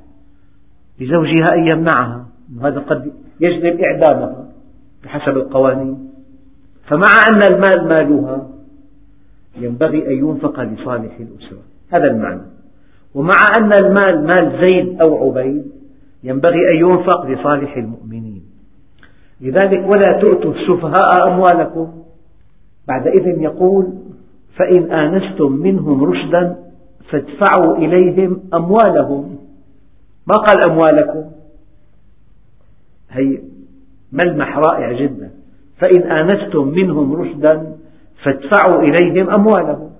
لزوجها 1.00 1.46
أن 1.54 1.68
يمنعها. 1.74 2.26
هذا 2.62 2.78
قد 2.80 3.12
يجلب 3.40 3.80
إعدامها. 3.80 4.51
بحسب 5.04 5.36
القوانين. 5.36 6.08
فمع 6.84 7.10
أن 7.32 7.42
المال 7.42 7.88
مالها 7.88 8.48
ينبغي 9.56 10.06
أن 10.06 10.28
ينفق 10.28 10.60
لصالح 10.60 11.16
الأسرة. 11.20 11.62
هذا 11.90 12.04
المعنى. 12.04 12.42
ومع 13.14 13.36
أن 13.60 13.72
المال 13.72 14.24
مال 14.24 14.64
زيد 14.64 15.02
أو 15.02 15.30
عبيد 15.30 15.72
ينبغي 16.24 16.58
أن 16.72 16.76
ينفق 16.76 17.26
لصالح 17.26 17.76
المؤمنين. 17.76 18.42
لذلك 19.40 19.94
ولا 19.94 20.20
تؤتوا 20.20 20.54
السفهاء 20.54 21.32
أموالكم. 21.32 21.92
بعد 22.88 23.06
إذن 23.06 23.42
يقول 23.42 23.92
فإن 24.56 24.92
آنستم 24.92 25.52
منهم 25.52 26.04
رشدا 26.04 26.56
فادفعوا 27.10 27.76
إليهم 27.76 28.40
أموالهم. 28.54 29.38
ما 30.26 30.34
قال 30.34 30.70
أموالكم؟ 30.70 31.30
هي 33.10 33.38
ملمح 34.12 34.58
رائع 34.58 34.92
جدا. 34.92 35.30
فإن 35.78 36.02
آنستم 36.02 36.68
منهم 36.68 37.12
رشدا 37.12 37.76
فادفعوا 38.24 38.82
إليهم 38.82 39.30
أموالهم. 39.30 39.90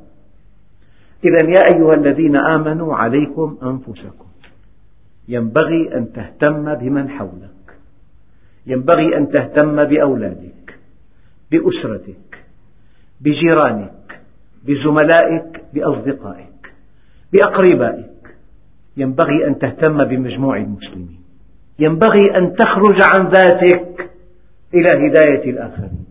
إذا 1.25 1.51
يا 1.51 1.77
أيها 1.77 1.95
الذين 1.95 2.37
آمنوا 2.41 2.95
عليكم 2.95 3.59
أنفسكم. 3.63 4.27
ينبغي 5.29 5.97
أن 5.97 6.13
تهتم 6.13 6.75
بمن 6.75 7.11
حولك. 7.11 7.77
ينبغي 8.67 9.17
أن 9.17 9.31
تهتم 9.31 9.85
بأولادك 9.85 10.79
بأسرتك 11.51 12.39
بجيرانك 13.21 14.21
بزملائك 14.65 15.63
بأصدقائك 15.75 16.73
بأقربائك. 17.33 18.35
ينبغي 18.97 19.47
أن 19.49 19.59
تهتم 19.59 19.97
بمجموع 19.97 20.57
المسلمين. 20.57 21.22
ينبغي 21.79 22.25
أن 22.37 22.55
تخرج 22.57 23.03
عن 23.15 23.29
ذاتك 23.29 24.11
إلى 24.75 25.09
هداية 25.09 25.51
الآخرين. 25.51 26.05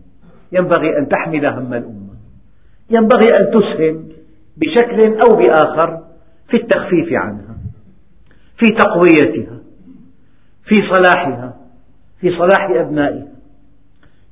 ينبغي 0.52 0.98
أن 0.98 1.08
تحمل 1.08 1.52
هم 1.52 1.74
الأمة. 1.74 2.12
ينبغي 2.90 3.26
أن 3.40 3.50
تسهم 3.50 4.08
بشكل 4.56 5.04
أو 5.04 5.36
بآخر 5.36 6.02
في 6.48 6.56
التخفيف 6.56 7.12
عنها 7.12 7.56
في 8.56 8.68
تقويتها 8.68 9.58
في 10.64 10.74
صلاحها 10.92 11.56
في 12.20 12.30
صلاح 12.30 12.70
أبنائها. 12.70 13.32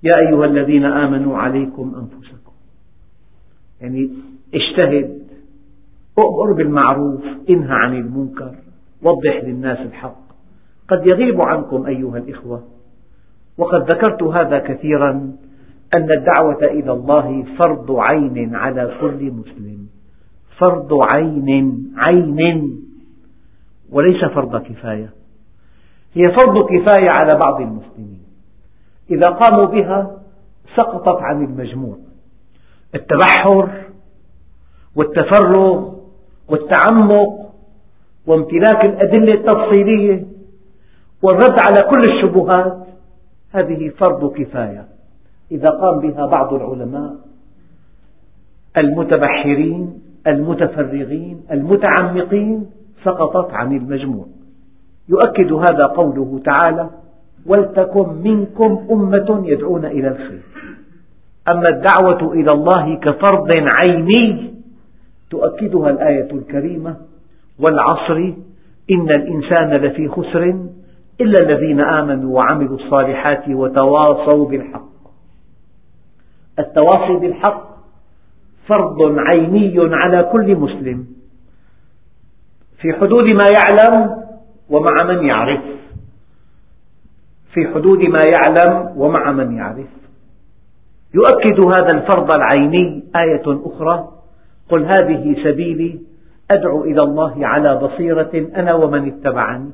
يا 0.02 0.12
أيها 0.18 0.44
الذين 0.44 0.84
آمنوا 0.84 1.38
عليكم 1.38 1.94
أنفسكم. 1.94 2.52
يعني 3.80 4.10
اجتهد 4.54 5.20
أؤمر 6.18 6.52
بالمعروف 6.52 7.22
انهى 7.50 7.78
عن 7.84 7.94
المنكر 7.96 8.54
وضح 9.02 9.44
للناس 9.44 9.78
الحق. 9.78 10.29
قد 10.90 11.12
يغيب 11.12 11.40
عنكم 11.46 11.86
أيها 11.86 12.18
الإخوة. 12.18 12.62
وقد 13.58 13.82
ذكرت 13.94 14.22
هذا 14.22 14.58
كثيرا 14.58 15.10
أن 15.94 16.08
الدعوة 16.18 16.62
إلى 16.62 16.92
الله 16.92 17.44
فرض 17.58 17.96
عين 18.12 18.54
على 18.54 18.96
كل 19.00 19.30
مسلم. 19.30 19.86
فرض 20.58 20.98
عين 21.16 21.92
عين. 22.08 22.40
وليس 23.90 24.24
فرض 24.24 24.62
كفاية. 24.62 25.10
هي 26.14 26.22
فرض 26.22 26.58
كفاية 26.64 27.08
على 27.22 27.38
بعض 27.44 27.60
المسلمين. 27.60 28.22
إذا 29.10 29.28
قاموا 29.28 29.66
بها 29.66 30.20
سقطت 30.76 31.22
عن 31.22 31.44
المجموع. 31.44 31.96
التبحر 32.94 33.84
والتفرغ 34.96 35.94
والتعمق 36.48 37.52
وامتلاك 38.26 38.88
الأدلة 38.88 39.34
التفصيلية 39.34 40.26
والرد 41.22 41.58
على 41.60 41.82
كل 41.90 42.02
الشبهات 42.12 42.78
هذه 43.52 43.88
فرض 43.88 44.32
كفاية. 44.32 44.84
إذا 45.52 45.66
قام 45.66 46.00
بها 46.00 46.26
بعض 46.26 46.54
العلماء 46.54 47.16
المتبحرين 48.82 50.00
المتفرغين 50.26 51.42
المتعمقين 51.52 52.66
سقطت 53.04 53.52
عن 53.52 53.76
المجموع. 53.76 54.26
يؤكد 55.08 55.52
هذا 55.52 55.82
قوله 55.96 56.40
تعالى 56.44 56.90
ولتكن 57.46 58.08
منكم 58.08 58.86
أمة 58.90 59.42
يدعون 59.46 59.84
إلى 59.84 60.08
الخير 60.08 60.42
أما 61.48 61.64
الدعوة 61.70 62.32
إلى 62.32 62.48
الله 62.54 62.96
كفرض 62.96 63.48
عيني 63.80 64.54
تؤكدها 65.30 65.90
الآية 65.90 66.30
الكريمة 66.32 66.96
والعصر 67.58 68.16
إن 68.90 69.10
الإنسان 69.10 69.70
لفي 69.84 70.08
خسر 70.08 70.58
إلا 71.20 71.46
الذين 71.46 71.80
آمنوا 71.80 72.36
وعملوا 72.36 72.76
الصالحات 72.76 73.48
وتواصوا 73.48 74.48
بالحق. 74.48 74.90
التواصي 76.58 77.16
بالحق 77.16 77.70
فرض 78.68 79.18
عيني 79.18 79.76
على 79.78 80.28
كل 80.32 80.56
مسلم. 80.56 81.06
في 82.80 82.92
حدود 82.92 83.32
ما 83.32 83.44
يعلم 83.58 84.24
ومع 84.70 84.96
من 85.04 85.26
يعرف. 85.26 85.60
في 87.54 87.68
حدود 87.74 87.98
ما 87.98 88.20
يعلم 88.26 88.92
ومع 88.96 89.32
من 89.32 89.56
يعرف. 89.56 89.88
يؤكد 91.14 91.60
هذا 91.66 91.98
الفرض 91.98 92.28
العيني 92.38 93.04
آية 93.24 93.42
أخرى. 93.46 94.08
قل 94.68 94.84
هذه 94.84 95.36
سبيلي 95.44 96.00
أدعو 96.50 96.84
إلى 96.84 97.00
الله 97.00 97.46
على 97.46 97.76
بصيرة 97.76 98.50
أنا 98.56 98.74
ومن 98.74 99.08
اتبعني. 99.08 99.70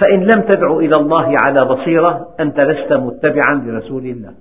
فإن 0.00 0.20
لم 0.20 0.48
تدع 0.50 0.76
إلى 0.76 0.96
الله 0.96 1.34
على 1.46 1.68
بصيرة 1.68 2.28
أنت 2.40 2.60
لست 2.60 2.92
متبعا 2.92 3.54
لرسول 3.54 4.06
الله. 4.06 4.34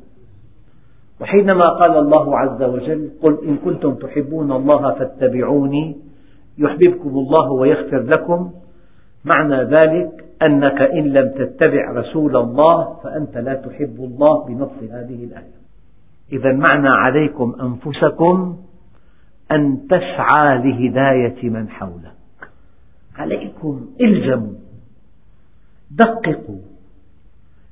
وحينما 1.21 1.65
قال 1.81 1.97
الله 1.97 2.37
عز 2.37 2.63
وجل 2.63 3.09
قل 3.23 3.47
إن 3.47 3.57
كنتم 3.57 3.93
تحبون 3.95 4.51
الله 4.51 4.91
فاتبعوني 4.91 5.97
يحببكم 6.57 7.09
الله 7.09 7.51
ويغفر 7.51 7.99
لكم 7.99 8.51
معنى 9.35 9.63
ذلك 9.63 10.25
أنك 10.49 10.87
إن 10.93 11.03
لم 11.03 11.29
تتبع 11.29 11.91
رسول 11.91 12.35
الله 12.35 12.97
فأنت 13.03 13.37
لا 13.37 13.53
تحب 13.53 13.95
الله 13.99 14.45
بنص 14.45 14.91
هذه 14.91 15.23
الآية. 15.23 15.57
إذا 16.31 16.53
معنى 16.53 16.89
عليكم 16.93 17.55
أنفسكم 17.61 18.57
أن 19.59 19.87
تسعى 19.87 20.57
لهداية 20.57 21.49
من 21.49 21.69
حولك. 21.69 22.49
عليكم 23.17 23.87
إلزموا. 24.01 24.66
دققوا 25.91 26.61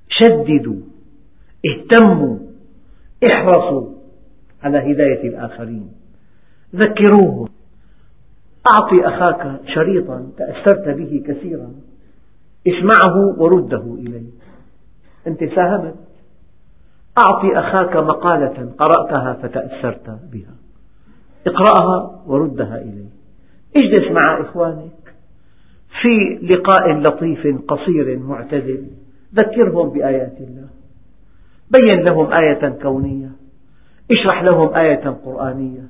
شددوا 0.10 0.82
اهتموا 1.65 2.38
احرصوا 3.25 3.89
على 4.63 4.78
هداية 4.78 5.28
الآخرين. 5.30 5.91
ذكروهم 6.75 7.49
أعطي 8.73 9.08
أخاك 9.08 9.62
شريطا 9.75 10.32
تأثرت 10.38 10.89
به 10.97 11.23
كثيرا. 11.28 11.71
اسمعه 12.67 13.41
ورده 13.41 13.95
إليه 13.99 14.30
أنت 15.28 15.39
ساهمت. 15.39 15.95
أعطي 17.17 17.60
أخاك 17.60 17.95
مقالة 17.95 18.71
قرأتها 18.78 19.34
فتأثرت 19.34 20.19
بها. 20.32 20.56
اقرأها 21.47 22.23
وردها 22.28 22.82
إليه 22.82 23.10
اجلس 23.75 24.12
مع 24.12 24.41
إخوانك. 24.41 24.94
في 26.01 26.39
لقاء 26.41 26.91
لطيف 26.91 27.47
قصير 27.67 28.19
معتدل. 28.19 28.88
ذكرهم 29.36 29.89
بآيات 29.89 30.38
الله. 30.39 30.67
بين 31.71 32.03
لهم 32.10 32.29
آية 32.41 32.69
كونية. 32.81 33.29
اشرح 34.15 34.43
لهم 34.51 34.73
آية 34.73 35.15
قرآنية. 35.25 35.84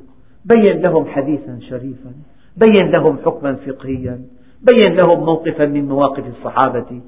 بين 0.46 0.82
لهم 0.88 1.06
حديثا 1.06 1.60
شريفا. 1.70 2.12
بين 2.58 2.92
لهم 2.92 3.18
حكما 3.26 3.56
فقهيا. 3.56 4.22
بين 4.62 4.98
لهم 5.02 5.26
موقفا 5.26 5.66
من 5.66 5.88
مواقف 5.88 6.24
الصحابة 6.28 7.02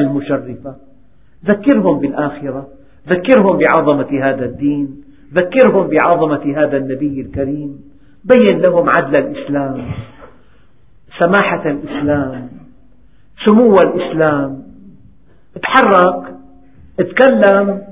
المشرفة. 0.00 0.76
ذكرهم 1.46 1.98
بالآخرة. 1.98 2.68
ذكرهم 3.08 3.58
بعظمة 3.58 4.20
هذا 4.22 4.44
الدين. 4.44 5.02
ذكرهم 5.34 5.88
بعظمة 5.88 6.54
هذا 6.56 6.76
النبي 6.76 7.20
الكريم. 7.20 7.80
بين 8.24 8.60
لهم 8.66 8.88
عدل 8.88 9.24
الإسلام. 9.24 9.90
سماحة 11.20 11.70
الإسلام 11.70 12.48
سمو 13.46 13.74
الإسلام 13.74 14.62
تحرك 15.62 16.34
تكلم 16.98 17.82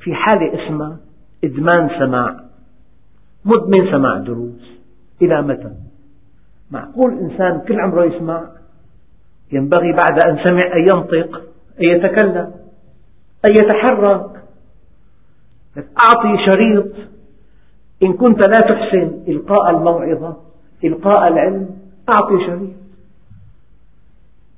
في 0.00 0.14
حالة 0.14 0.64
اسمها 0.64 0.96
إدمان 1.44 1.88
سماع 1.98 2.40
مدمن 3.44 3.92
سماع 3.92 4.18
دروس. 4.18 4.80
إلى 5.22 5.42
متى؟ 5.42 5.72
معقول 6.70 7.18
إنسان 7.18 7.60
كل 7.68 7.80
عمره 7.80 8.04
يسمع؟ 8.04 8.48
ينبغي 9.52 9.92
بعد 9.92 10.24
أن 10.26 10.44
سمع 10.44 10.72
أن 10.76 10.80
ينطق 10.80 11.42
أن 11.80 11.84
يتكلم 11.84 12.52
أن 13.46 13.50
يتحرك. 13.50 14.42
أعطي 15.76 16.52
شريط. 16.52 16.92
إن 18.02 18.12
كنت 18.12 18.48
لا 18.48 18.60
تحسن 18.60 19.22
إلقاء 19.28 19.70
الموعظة 19.70 20.36
إلقاء 20.84 21.28
العلم 21.28 21.79
أعطي 22.12 22.46
شريط 22.46 22.76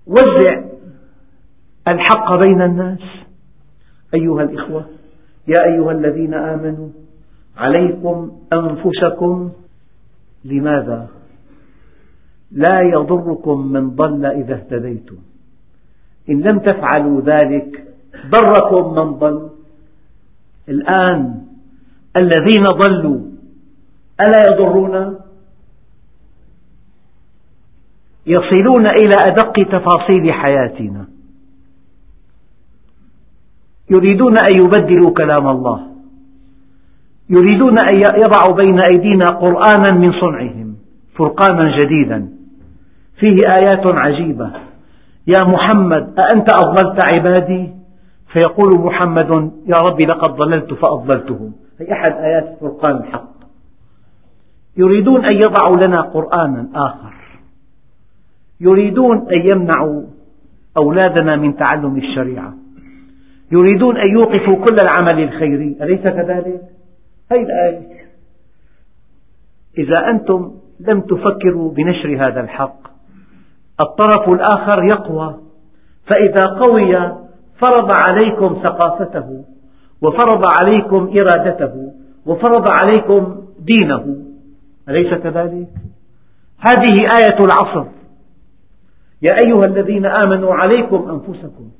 وزع 0.07 0.65
الحق 1.89 2.37
بين 2.37 2.63
الناس. 2.63 2.99
أيها 4.15 4.43
الإخوة 4.43 4.87
يا 5.49 5.65
أيها 5.73 5.93
الذين 5.93 6.35
آمنوا 6.35 6.89
عليكم 7.57 8.39
أنفسكم. 8.53 9.53
لماذا؟ 10.45 11.09
لا 12.53 12.75
يضركم 12.81 13.73
من 13.73 13.91
ضل 13.91 14.27
إذا 14.27 14.55
اهتديتم. 14.55 15.17
إن 16.31 16.41
لم 16.41 16.59
تفعلوا 16.59 17.21
ذلك 17.21 17.85
ضركم 18.27 18.95
من 18.95 19.13
ضل. 19.19 19.51
الآن 20.69 21.43
الذين 22.21 22.63
ضلوا 22.63 23.21
ألا 24.21 24.47
يضرون؟ 24.47 25.22
يصلون 28.27 28.85
إلى 28.87 29.15
أدق 29.27 29.53
تفاصيل 29.53 30.33
حياتنا. 30.33 31.05
يريدون 33.91 34.35
أن 34.39 34.65
يبدلوا 34.65 35.11
كلام 35.11 35.49
الله. 35.57 35.87
يريدون 37.31 37.79
أن 37.89 37.95
يضعوا 37.97 38.57
بين 38.57 38.79
أيدينا 38.95 39.29
قرآنا 39.29 39.99
من 39.99 40.13
صنعهم 40.21 40.77
فرقانا 41.15 41.77
جديدا. 41.79 42.29
فيه 43.21 43.37
آيات 43.59 43.95
عجيبة. 43.95 44.51
يا 45.27 45.41
محمد 45.47 46.15
أأنت 46.21 46.47
أضللت 46.53 47.03
عبادي؟ 47.17 47.73
فيقول 48.33 48.81
محمد 48.81 49.53
يا 49.67 49.79
رب 49.89 50.01
لقد 50.01 50.37
ضللت 50.37 50.75
فأضللتهم. 50.75 51.53
هي 51.81 51.93
أحد 51.93 52.13
آيات 52.13 52.59
فرقان 52.61 52.97
الحق؟ 52.97 53.33
يريدون 54.77 55.25
أن 55.25 55.37
يضعوا 55.37 55.87
لنا 55.87 55.97
قرآنا 55.97 56.69
آخر. 56.75 57.22
يريدون 58.63 59.17
أن 59.17 59.47
يمنعوا 59.53 60.03
أولادنا 60.77 61.37
من 61.37 61.57
تعلم 61.57 61.97
الشريعة. 61.97 62.55
يريدون 63.53 63.97
أن 63.97 64.09
يوقفوا 64.09 64.65
كل 64.65 64.77
العمل 64.81 65.23
الخيري. 65.23 65.77
أليس 65.83 66.01
كذلك؟ 66.01 66.63
هذه 67.33 67.43
الآية. 67.43 68.03
إذا 69.79 70.11
أنتم 70.11 70.53
لم 70.81 71.01
تفكروا 71.01 71.73
بنشر 71.73 72.17
هذا 72.27 72.41
الحق 72.41 72.79
الطرف 73.81 74.33
الآخر 74.33 74.85
يقوى. 74.85 75.39
فإذا 76.07 76.47
قوي 76.47 77.17
فرض 77.59 77.93
عليكم 78.07 78.63
ثقافته 78.67 79.45
وفرض 80.03 80.43
عليكم 80.63 81.15
إرادته 81.21 81.93
وفرض 82.27 82.69
عليكم 82.81 83.43
دينه. 83.61 84.17
أليس 84.89 85.15
كذلك؟ 85.15 85.69
هذه 86.59 86.97
آية 87.19 87.39
العصر. 87.41 88.02
يا 89.23 89.37
أيها 89.47 89.65
الذين 89.65 90.07
آمنوا 90.07 90.55
عليكم 90.55 91.11
أنفسكم 91.11 91.71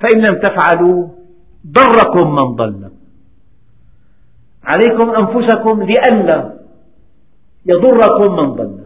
فإن 0.00 0.20
لم 0.20 0.40
تفعلوا 0.40 1.08
ضركم 1.66 2.30
من 2.30 2.56
ضل. 2.56 2.90
عليكم 4.64 5.10
أنفسكم 5.10 5.82
لئلا 5.82 6.58
يضركم 7.66 8.36
من 8.36 8.52
ضل. 8.52 8.78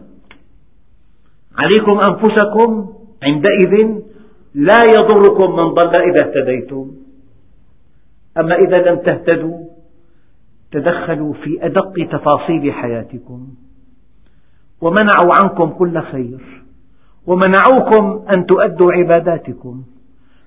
عليكم 1.57 1.99
أنفسكم 1.99 2.93
عندئذ 3.23 4.01
لا 4.53 4.79
يضركم 4.95 5.55
من 5.55 5.67
ضل 5.73 5.91
إذا 6.01 6.27
اهتديتم. 6.27 6.91
أما 8.37 8.55
إذا 8.55 8.77
لم 8.77 8.99
تهتدوا 8.99 9.65
تدخلوا 10.71 11.33
في 11.33 11.65
أدق 11.65 11.93
تفاصيل 12.11 12.73
حياتكم 12.73 13.47
ومنعوا 14.81 15.33
عنكم 15.43 15.69
كل 15.69 16.01
خير. 16.01 16.66
ومنعوكم 17.27 18.25
أن 18.35 18.45
تؤدوا 18.45 18.93
عباداتكم. 18.93 19.83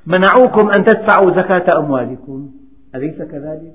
منعوكم 0.06 0.70
أن 0.76 0.84
تدفعوا 0.84 1.30
زكاة 1.30 1.78
أموالكم. 1.78 2.50
أليس 2.94 3.22
كذلك؟ 3.22 3.74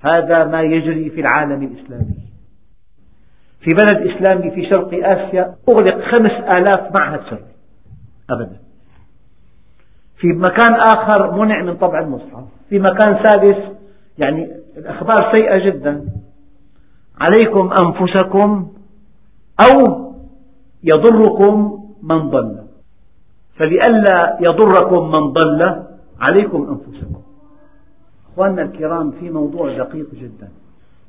هذا 0.00 0.44
ما 0.44 0.62
يجري 0.62 1.10
في 1.10 1.20
العالم 1.20 1.62
الإسلامي. 1.62 2.24
في 3.60 3.70
بلد 3.70 4.10
إسلامي 4.10 4.50
في 4.50 4.70
شرق 4.70 4.88
آسيا 4.92 5.54
أغلق 5.68 6.04
خمس 6.10 6.58
آلاف 6.58 6.98
معهد 6.98 7.20
سري 7.30 7.44
أبدا. 8.30 8.56
في 10.16 10.26
مكان 10.26 10.74
آخر 10.74 11.40
منع 11.40 11.62
من 11.62 11.76
طبع 11.76 11.98
المصحف. 11.98 12.44
في 12.68 12.78
مكان 12.78 13.22
ثالث 13.22 13.58
يعني 14.18 14.50
الأخبار 14.76 15.36
سيئة 15.36 15.70
جدا. 15.70 16.04
عليكم 17.20 17.70
أنفسكم 17.86 18.72
أو 19.60 20.04
يضركم 20.84 21.83
من 22.04 22.30
ضل. 22.30 22.56
فلئلا 23.56 24.38
يضركم 24.40 25.10
من 25.10 25.32
ضل 25.32 25.82
عليكم 26.20 26.60
أنفسكم. 26.68 27.20
أخواننا 28.32 28.62
الكرام 28.62 29.10
في 29.10 29.30
موضوع 29.30 29.78
دقيق 29.78 30.14
جدا. 30.14 30.48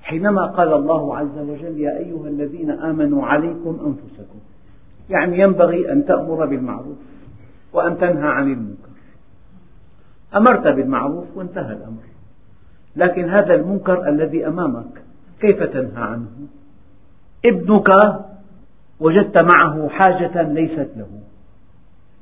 حينما 0.01 0.45
قال 0.45 0.73
الله 0.73 1.17
عز 1.17 1.37
وجل 1.37 1.79
يا 1.79 1.97
أيها 1.97 2.27
الذين 2.27 2.71
آمنوا 2.71 3.25
عليكم 3.25 3.73
أنفسكم. 3.85 4.39
يعني 5.09 5.39
ينبغي 5.39 5.91
أن 5.91 6.05
تأمر 6.05 6.45
بالمعروف 6.45 6.97
وأن 7.73 7.97
تنهى 7.97 8.27
عن 8.27 8.51
المنكر. 8.51 8.95
أمرت 10.35 10.67
بالمعروف 10.67 11.25
وانتهى 11.35 11.73
الأمر. 11.73 12.05
لكن 12.95 13.29
هذا 13.29 13.53
المنكر 13.53 14.09
الذي 14.09 14.47
أمامك 14.47 15.03
كيف 15.39 15.63
تنهى 15.63 16.03
عنه؟ 16.03 16.27
ابنك 17.45 17.89
وجدت 18.99 19.43
معه 19.43 19.89
حاجة 19.89 20.41
ليست 20.41 20.89
له. 20.97 21.07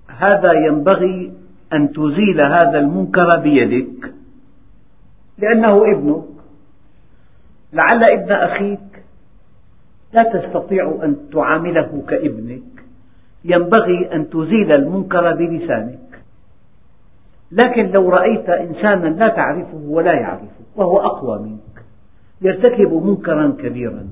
هذا 0.08 0.50
ينبغي 0.68 1.34
أن 1.74 1.92
تزيل 1.92 2.42
هذا 2.42 2.80
المنكر 2.80 3.40
بيدك 3.44 4.14
لأنه 5.38 5.92
ابنك. 5.92 6.24
لعل 7.74 8.04
ابن 8.14 8.32
أخيك 8.32 9.04
لا 10.14 10.24
تستطيع 10.24 11.00
أن 11.04 11.16
تعامله 11.34 12.04
كابنك. 12.08 12.84
ينبغي 13.46 14.14
أن 14.14 14.30
تزيل 14.30 14.72
المنكر 14.78 15.36
بلسانك. 15.36 16.00
لكن 17.52 17.92
لو 17.92 18.10
رأيت 18.10 18.50
إنسانا 18.50 19.08
لا 19.08 19.36
تعرفه 19.36 19.82
ولا 19.88 20.16
يعرفك 20.16 20.66
وهو 20.76 21.00
أقوى 21.00 21.40
منك 21.40 21.86
يرتكب 22.42 22.94
منكرا 22.94 23.56
كبيرا. 23.60 24.08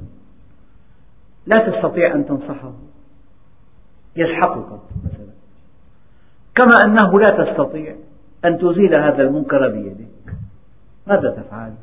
لا 1.45 1.69
تستطيع 1.69 2.15
أن 2.15 2.25
تنصحه. 2.25 2.73
يسحقك 4.15 4.79
مثلا. 5.03 5.31
كما 6.55 6.75
أنه 6.85 7.19
لا 7.19 7.43
تستطيع 7.43 7.95
أن 8.45 8.57
تزيل 8.57 8.99
هذا 8.99 9.21
المنكر 9.23 9.69
بيدك. 9.69 10.35
ماذا 11.07 11.29
تفعل؟ 11.29 11.73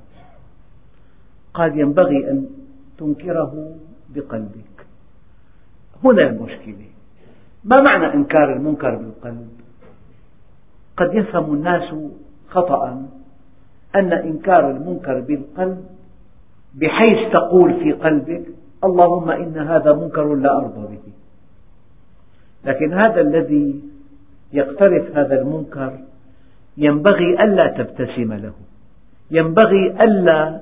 قال 1.55 1.81
ينبغي 1.81 2.31
أن 2.31 2.47
تنكره 2.99 3.77
بقلبك. 4.15 4.87
هنا 6.05 6.31
المشكلة. 6.31 6.87
ما 7.65 7.77
معنى 7.91 8.15
إنكار 8.15 8.53
المنكر 8.53 8.97
بالقلب؟ 8.97 9.49
قد 10.97 11.15
يفهم 11.15 11.55
الناس 11.55 11.95
خطأ 12.49 13.09
أن 13.97 14.13
إنكار 14.13 14.71
المنكر 14.71 15.21
بالقلب 15.21 15.85
بحيث 16.75 17.33
تقول 17.33 17.81
في 17.81 17.93
قلبك 17.93 18.45
اللهم 18.85 19.31
إن 19.31 19.59
هذا 19.59 19.93
منكر 19.93 20.35
لا 20.35 20.57
أرضى 20.57 20.97
به. 20.97 21.13
لكن 22.65 22.93
هذا 22.93 23.21
الذي 23.21 23.81
يقترف 24.53 25.17
هذا 25.17 25.41
المنكر 25.41 25.99
ينبغي 26.77 27.35
ألا 27.45 27.67
تبتسم 27.79 28.33
له. 28.33 28.53
ينبغي 29.31 29.85
ألا 30.01 30.61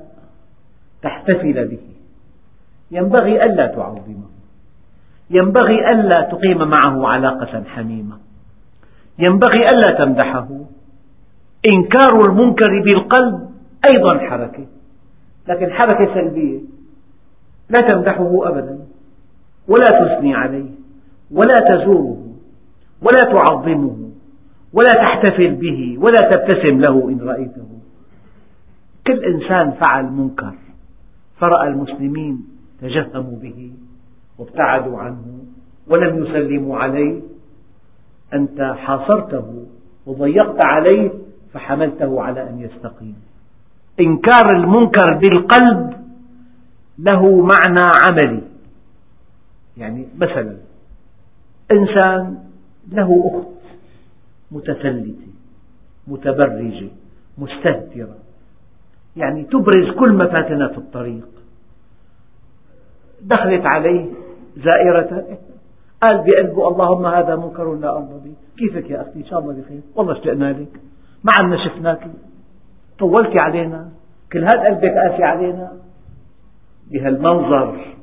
تحتفل 1.03 1.69
به. 1.69 1.87
ينبغي 2.91 3.41
ألا 3.41 3.67
تعظمه. 3.67 4.29
ينبغي 5.31 5.91
ألا 5.93 6.21
تقيم 6.23 6.59
معه 6.59 7.09
علاقة 7.09 7.65
حميمة. 7.65 8.19
ينبغي 9.19 9.65
ألا 9.73 9.91
تمدحه. 10.05 10.49
إنكار 11.75 12.31
المنكر 12.31 12.83
بالقلب 12.85 13.51
أيضا 13.89 14.19
حركة. 14.19 14.67
لكن 15.49 15.73
حركة 15.73 16.15
سلبية. 16.15 16.76
لا 17.69 17.87
تمدحه 17.89 18.49
أبدا 18.49 18.79
ولا 19.69 19.91
تثني 19.91 20.35
عليه 20.35 20.71
ولا 21.31 21.59
تزوره 21.69 22.27
ولا 23.03 23.33
تعظمه 23.33 23.97
ولا 24.73 24.93
تحتفل 24.93 25.55
به 25.55 25.99
ولا 25.99 26.21
تبتسم 26.31 26.81
له 26.81 27.09
إن 27.09 27.21
رأيته. 27.21 27.67
كل 29.07 29.25
إنسان 29.25 29.73
فعل 29.73 30.05
منكر 30.05 30.55
فرأى 31.41 31.69
المسلمين 31.69 32.45
تجهموا 32.83 33.39
به 33.43 33.71
وابتعدوا 34.39 34.99
عنه 34.99 35.25
ولم 35.89 36.25
يسلموا 36.25 36.79
عليه. 36.79 37.21
أنت 38.35 38.61
حاصرته 38.77 39.67
وضيقت 40.07 40.65
عليه 40.65 41.11
فحملته 41.55 42.23
على 42.23 42.51
أن 42.51 42.61
يستقيم. 42.61 43.17
إنكار 44.01 44.57
المنكر 44.57 45.15
بالقلب 45.15 46.06
له 46.99 47.23
معنى 47.23 47.81
عملي. 48.05 48.43
يعني 49.77 50.09
مثلا 50.17 50.57
إنسان 51.73 52.39
له 52.93 53.31
أخت 53.33 53.49
متفلتة 54.51 55.27
متبرجة 56.09 56.89
مستهترة. 57.39 58.17
يعني 59.17 59.45
تبرز 59.45 59.91
كل 59.99 60.13
مفاتنة 60.13 60.77
الطريق. 60.79 61.29
دخلت 63.23 63.63
عليه 63.75 64.07
زائرة 64.57 65.39
قال 66.03 66.25
بقلبه 66.25 66.69
اللهم 66.69 67.07
هذا 67.07 67.37
منكر 67.37 67.75
لا 67.75 67.97
أرضى 67.97 68.15
به. 68.25 68.35
كيفك 68.57 68.91
يا 68.91 69.03
أختي؟ 69.03 69.19
إن 69.19 69.25
شاء 69.25 69.39
الله 69.41 69.53
بخير. 69.53 69.81
والله 69.95 70.13
اشتقنا 70.13 70.53
لك. 70.53 70.81
ما 71.25 71.33
عدنا 71.41 71.65
شفناك. 71.65 72.11
طولتي 72.99 73.37
علينا. 73.43 73.89
كل 74.33 74.45
هذا 74.45 74.65
قلبك 74.65 74.93
قاسي 74.95 75.25
علينا. 75.25 75.73
بهالمنظر 76.91 77.97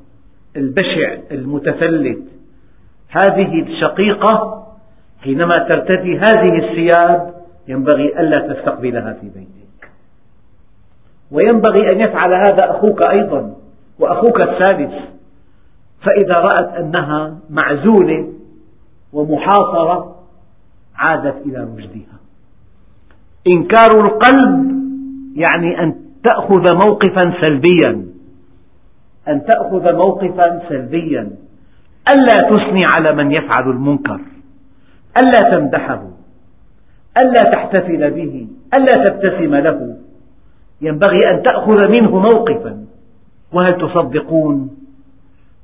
البشع 0.56 1.17
المتفلت. 1.32 2.22
هذه 3.10 3.62
الشقيقة 3.62 4.63
حينما 5.22 5.56
ترتدي 5.69 6.17
هذه 6.17 6.58
الثياب 6.58 7.34
ينبغي 7.67 8.19
ألا 8.19 8.54
تستقبلها 8.54 9.13
في 9.13 9.30
بيتك. 9.30 9.89
وينبغي 11.32 11.86
أن 11.93 12.00
يفعل 12.00 12.34
هذا 12.34 12.72
أخوك 12.72 13.02
أيضا 13.17 13.56
وأخوك 14.00 14.41
الثالث 14.41 14.93
فإذا 16.02 16.36
رأت 16.36 16.78
أنها 16.78 17.38
معزولة 17.50 18.34
ومحاصرة 19.13 20.15
عادت 20.96 21.46
إلى 21.46 21.67
رشدها. 21.78 22.19
إنكار 23.56 24.06
القلب 24.06 24.84
يعني 25.36 25.84
أن 25.84 25.96
تأخذ 26.24 26.76
موقفا 26.76 27.41
سلبيا. 27.41 28.12
أن 29.27 29.45
تأخذ 29.45 29.93
موقفا 29.93 30.69
سلبيا. 30.69 31.31
ألا 32.13 32.38
تثني 32.51 32.83
على 32.95 33.23
من 33.23 33.31
يفعل 33.31 33.69
المنكر. 33.69 34.21
ألا 35.21 35.39
تمدحه. 35.51 36.03
ألا 37.21 37.41
تحتفل 37.51 38.12
به. 38.12 38.47
ألا 38.77 39.03
تبتسم 39.03 39.55
له. 39.55 39.97
ينبغي 40.81 41.19
أن 41.33 41.43
تأخذ 41.43 41.88
منه 41.88 42.12
موقفا. 42.12 42.86
وهل 43.53 43.89
تصدقون 43.89 44.77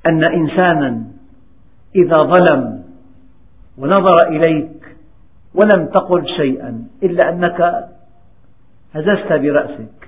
أن 0.08 0.24
إنسانا 0.24 1.04
إذا 1.96 2.16
ظلم 2.16 2.84
ونظر 3.78 4.28
إليك 4.28 4.96
ولم 5.54 5.86
تقل 5.86 6.28
شيئا 6.38 6.84
إلا 7.04 7.30
أنك 7.30 7.90
هززت 8.94 9.34
برأسك. 9.34 9.99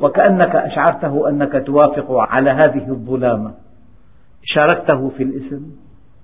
وكأنك 0.00 0.56
أشعرته 0.56 1.28
أنك 1.28 1.66
توافق 1.66 2.06
على 2.10 2.50
هذه 2.50 2.88
الظلامة 2.88 3.52
شاركته 4.42 5.08
في 5.08 5.22
الإثم 5.22 5.62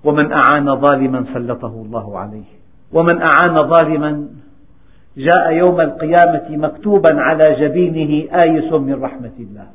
ومن 0.03 0.31
أعان 0.31 0.75
ظالما 0.81 1.25
سلطه 1.33 1.81
الله 1.85 2.19
عليه. 2.19 2.49
ومن 2.93 3.21
أعان 3.21 3.55
ظالما 3.55 4.27
جاء 5.17 5.51
يوم 5.51 5.81
القيامة 5.81 6.47
مكتوبا 6.49 7.09
على 7.13 7.55
جبينه 7.61 8.31
آيس 8.45 8.73
من 8.73 9.03
رحمة 9.03 9.37
الله. 9.39 9.67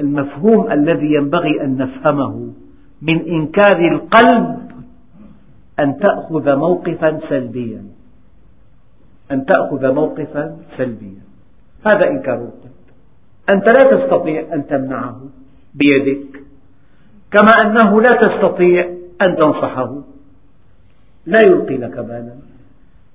المفهوم 0.00 0.72
الذي 0.72 1.14
ينبغي 1.14 1.64
أن 1.64 1.76
نفهمه 1.76 2.52
من 3.02 3.28
إنكار 3.28 3.78
القلب 3.92 4.58
أن 5.80 5.98
تأخذ 5.98 6.56
موقفا 6.56 7.20
سلبيا. 7.28 7.84
أن 9.30 9.46
تأخذ 9.46 9.92
موقفا 9.92 10.56
سلبيا. 10.76 11.22
هذا 11.88 12.10
إنكار 12.10 12.34
القلب. 12.34 12.74
أنت 13.54 13.64
لا 13.78 13.96
تستطيع 13.96 14.54
أن 14.54 14.66
تمنعه 14.66 15.20
بيدك 15.74 16.44
كما 17.30 17.52
أنه 17.64 18.00
لا 18.00 18.18
تستطيع 18.22 18.88
أن 19.28 19.36
تنصحه. 19.36 20.02
لا 21.26 21.40
يلقي 21.40 21.76
لك 21.76 21.98
بالا 21.98 22.34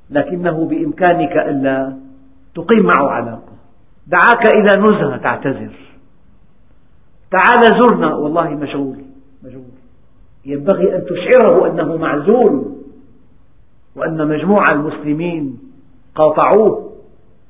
لكنه 0.10 0.66
بإمكانك 0.66 1.38
ألا 1.38 1.98
تقيم 2.56 2.84
معه 2.84 3.10
علاقة. 3.10 3.54
دعاك 4.08 4.46
إلى 4.56 4.82
نزهة 4.82 5.18
تعتذر. 5.18 5.76
تعال 7.32 7.84
زرنا 7.84 8.16
والله 8.16 8.50
مشغول 8.50 8.98
مشغول. 9.44 9.80
ينبغي 10.46 10.96
أن 10.96 11.06
تشعره 11.06 11.68
أنه 11.68 11.98
معزول 11.98 12.76
وأن 13.96 14.28
مجموع 14.28 14.66
المسلمين 14.74 15.60
قاطعوه. 16.16 16.94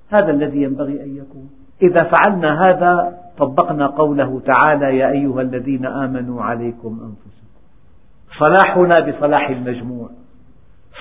هذا 0.10 0.32
الذي 0.32 0.62
ينبغي 0.62 1.04
أن 1.04 1.18
يكون. 1.18 1.59
إذا 1.82 2.04
فعلنا 2.04 2.62
هذا 2.62 3.18
طبقنا 3.38 3.88
قوله 3.88 4.42
تعالى 4.46 4.98
يا 4.98 5.12
أيها 5.12 5.42
الذين 5.42 5.86
آمنوا 5.86 6.42
عليكم 6.42 7.00
أنفسكم. 7.02 7.50
صلاحنا 8.40 8.96
بصلاح 9.08 9.50
المجموع. 9.50 10.10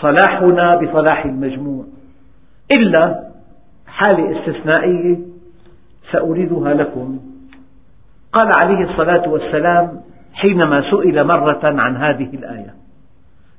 صلاحنا 0.00 0.76
بصلاح 0.76 1.24
المجموع. 1.24 1.84
إلا 2.78 3.28
حالة 3.86 4.40
استثنائية 4.40 5.18
سأريدها 6.12 6.74
لكم. 6.74 7.18
قال 8.32 8.50
عليه 8.64 8.90
الصلاة 8.90 9.28
والسلام 9.28 10.00
حينما 10.32 10.90
سئل 10.90 11.26
مرة 11.26 11.60
عن 11.64 11.96
هذه 11.96 12.34
الآية. 12.34 12.74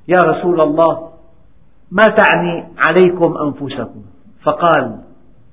يا 0.08 0.20
رسول 0.24 0.60
الله 0.60 1.10
ما 1.90 2.02
تعني 2.08 2.68
عليكم 2.88 3.36
أنفسكم؟ 3.36 4.02
فقال 4.42 4.98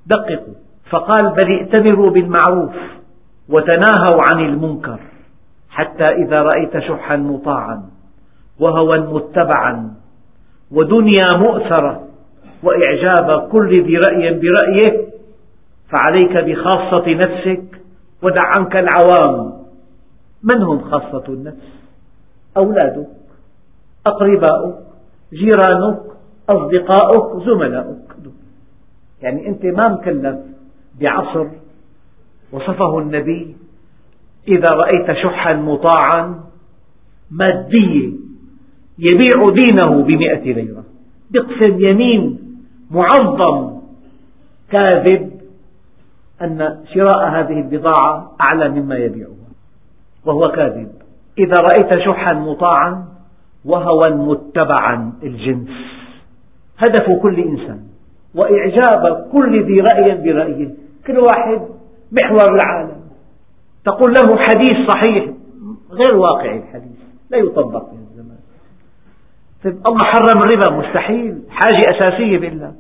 دققوا. 0.06 0.67
فقال 0.90 1.34
بل 1.34 1.60
ائتمروا 1.60 2.10
بالمعروف 2.10 2.76
وتناهوا 3.50 4.22
عن 4.28 4.46
المنكر 4.46 5.00
حتى 5.70 6.06
إذا 6.16 6.42
رأيت 6.42 6.80
شحا 6.80 7.16
مطاعا 7.16 7.84
وهوى 8.60 8.98
متبعا 8.98 9.94
ودنيا 10.72 11.28
مؤثرة 11.38 12.08
وإعجاب 12.64 13.50
كل 13.52 13.70
ذي 13.70 13.98
رأي 13.98 14.34
برأيه 14.34 15.08
فعليك 15.90 16.44
بخاصة 16.44 17.14
نفسك 17.14 17.82
ودع 18.24 18.42
عنك 18.58 18.76
العوام 18.76 19.54
من 20.44 20.62
هم 20.62 20.82
خاصة 20.82 21.24
النفس؟ 21.30 21.68
أولادك 22.58 23.08
أقرباؤك 24.08 24.76
جيرانك 25.34 26.00
أصدقاؤك 26.50 27.44
زملاؤك 27.44 28.08
يعني 29.22 29.48
أنت 29.48 29.66
ما 29.66 29.88
مكلف. 29.88 30.38
بعصر 31.02 31.48
وصفه 32.52 33.00
النبي 33.00 33.56
إذا 34.48 34.76
رأيت 34.84 35.18
شحا 35.24 35.56
مطاعا 35.56 36.40
مادية 37.32 38.12
يبيع 39.00 39.46
دينه 39.56 40.04
بمئة 40.04 40.54
ليرة. 40.54 40.84
يقسم 41.36 41.80
يمين 41.90 42.40
معظم 42.92 43.78
كاذب 44.72 45.32
أن 46.42 46.84
شراء 46.94 47.30
هذه 47.30 47.60
البضاعة 47.60 48.36
أعلى 48.42 48.70
مما 48.70 48.96
يبيعها 48.96 49.48
وهو 50.26 50.52
كاذب. 50.52 50.92
إذا 51.38 51.56
رأيت 51.58 52.00
شحا 52.06 52.34
مطاعا 52.34 53.06
وهوى 53.66 54.10
متبعا 54.10 55.14
الجنس 55.24 55.70
هدف 56.78 57.22
كل 57.22 57.40
إنسان 57.40 57.80
وإعجاب 58.36 59.30
كل 59.32 59.64
ذي 59.66 59.76
رأي 59.76 60.16
برأيه. 60.24 60.87
كل 61.08 61.20
واحد 61.20 61.62
محور 62.12 62.56
العالم. 62.56 63.02
تقول 63.86 64.14
له 64.14 64.38
حديث 64.38 64.92
صحيح 64.92 65.34
غير 65.92 66.18
واقعي 66.18 66.58
الحديث 66.58 66.98
لا 67.30 67.38
يطبق 67.38 67.86
في 67.90 67.96
الزمان. 67.96 68.38
طيب 69.64 69.74
الله 69.88 70.06
حرم 70.06 70.40
الربا 70.46 70.88
مستحيل 70.88 71.42
حاجة 71.50 71.98
أساسية 71.98 72.38
بالله 72.38 72.74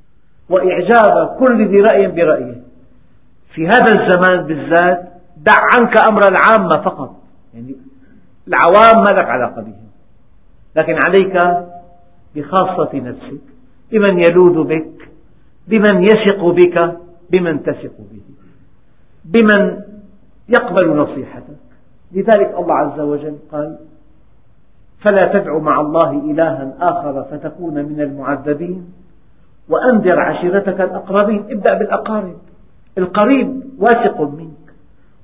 وإعجاب 0.49 1.37
كل 1.39 1.67
ذي 1.67 1.81
رأي 1.81 2.07
برأيه. 2.07 2.61
في 3.53 3.67
هذا 3.67 3.87
الزمان 3.87 4.47
بالذات 4.47 5.09
دع 5.37 5.57
عنك 5.73 5.93
أمر 6.09 6.21
العامة 6.21 6.83
فقط. 6.83 7.15
يعني 7.53 7.75
العوام 8.47 9.03
ما 9.03 9.19
لك 9.19 9.29
علاقة 9.29 9.61
بهم. 9.61 9.87
لكن 10.75 10.99
عليك 11.05 11.65
بخاصة 12.35 12.89
نفسك 12.93 13.41
بمن 13.91 14.23
يلوذ 14.23 14.63
بك 14.63 15.09
بمن 15.67 16.03
يثق 16.03 16.45
بك 16.45 16.97
بمن 17.29 17.63
تثق 17.63 17.97
به 17.97 18.16
بمن 19.27 19.81
يقبل 20.49 20.97
نصيحتك. 20.97 21.57
لذلك 22.11 22.55
الله 22.59 22.73
عز 22.75 22.99
وجل 22.99 23.37
قال 23.51 23.77
فلا 25.05 25.39
تدع 25.39 25.57
مع 25.57 25.81
الله 25.81 26.11
إلها 26.11 26.73
آخر 26.81 27.23
فتكون 27.23 27.73
من 27.73 28.01
المعذبين 28.01 28.93
وأنذر 29.69 30.19
عشيرتك 30.19 30.81
الأقربين. 30.81 31.45
ابدأ 31.51 31.73
بالأقارب. 31.73 32.37
القريب 32.97 33.63
واثق 33.79 34.21
منك. 34.21 34.73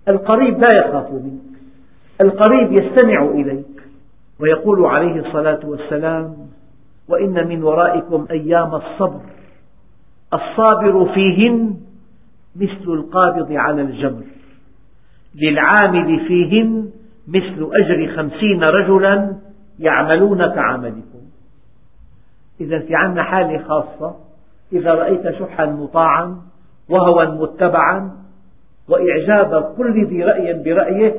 القريب 0.10 0.58
لا 0.58 0.70
يخاف 0.86 1.12
منك. 1.12 1.54
القريب 2.24 2.72
يستمع 2.72 3.24
إليك. 3.24 3.84
ويقول 4.40 4.86
عليه 4.86 5.20
الصلاة 5.20 5.60
والسلام 5.64 6.36
وإن 7.08 7.48
من 7.48 7.64
ورائكم 7.64 8.28
أيام 8.32 8.76
الصبر 8.76 9.22
الصابر 10.34 11.14
فيهن 11.14 11.76
مثل 12.56 12.84
القابض 12.88 13.52
على 13.52 13.82
الجمر 13.82 14.24
للعامل 15.36 16.28
فيهن 16.28 16.90
مثل 17.28 17.70
أجر 17.74 18.16
خمسين 18.16 18.64
رجلا 18.64 19.36
يعملون 19.80 20.48
كعملكم. 20.48 21.22
إذا 22.62 22.80
في 22.80 22.96
عنا 22.96 23.24
حالة 23.24 23.64
خاصة 23.64 24.16
إذا 24.74 24.94
رأيت 24.94 25.40
شحا 25.40 25.66
مطاعا 25.66 26.42
وهوى 26.90 27.26
متبعا 27.26 28.12
وإعجاب 28.90 29.76
كل 29.78 30.08
ذي 30.08 30.24
رأي 30.24 30.64
برأيه 30.64 31.16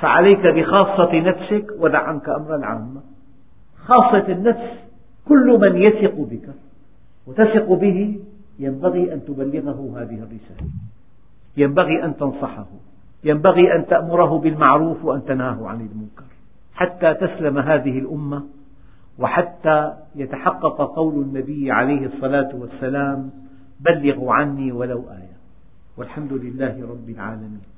فعليك 0.00 0.46
بخاصة 0.46 1.20
نفسك 1.20 1.66
ودع 1.78 1.98
عنك 1.98 2.28
أمر 2.28 2.54
العامة 2.56 3.00
خاصة 3.76 4.28
النفس 4.28 4.86
كل 5.28 5.58
من 5.60 5.82
يثق 5.82 6.14
بك 6.14 6.48
وتثق 7.26 7.72
به 7.72 8.18
ينبغي 8.58 9.12
أن 9.12 9.24
تبلغه 9.24 9.92
هذه 9.96 10.18
الرسالة. 10.18 10.70
ينبغي 11.56 12.04
أن 12.04 12.16
تنصحه. 12.16 12.66
ينبغي 13.24 13.76
أن 13.76 13.86
تأمره 13.86 14.38
بالمعروف 14.38 15.04
وأن 15.04 15.24
تنهاه 15.24 15.68
عن 15.68 15.80
المنكر. 15.80 16.24
حتى 16.74 17.14
تسلم 17.14 17.58
هذه 17.58 17.98
الأمة 17.98 18.44
وحتى 19.18 19.92
يتحقق 20.14 20.94
قول 20.96 21.14
النبي 21.14 21.70
عليه 21.70 22.06
الصلاة 22.06 22.50
والسلام 22.54 23.30
بلغوا 23.80 24.32
عني 24.32 24.72
ولو 24.72 24.98
آية. 24.98 25.36
والحمد 25.96 26.32
لله 26.32 26.88
رب 26.90 27.10
العالمين. 27.10 27.75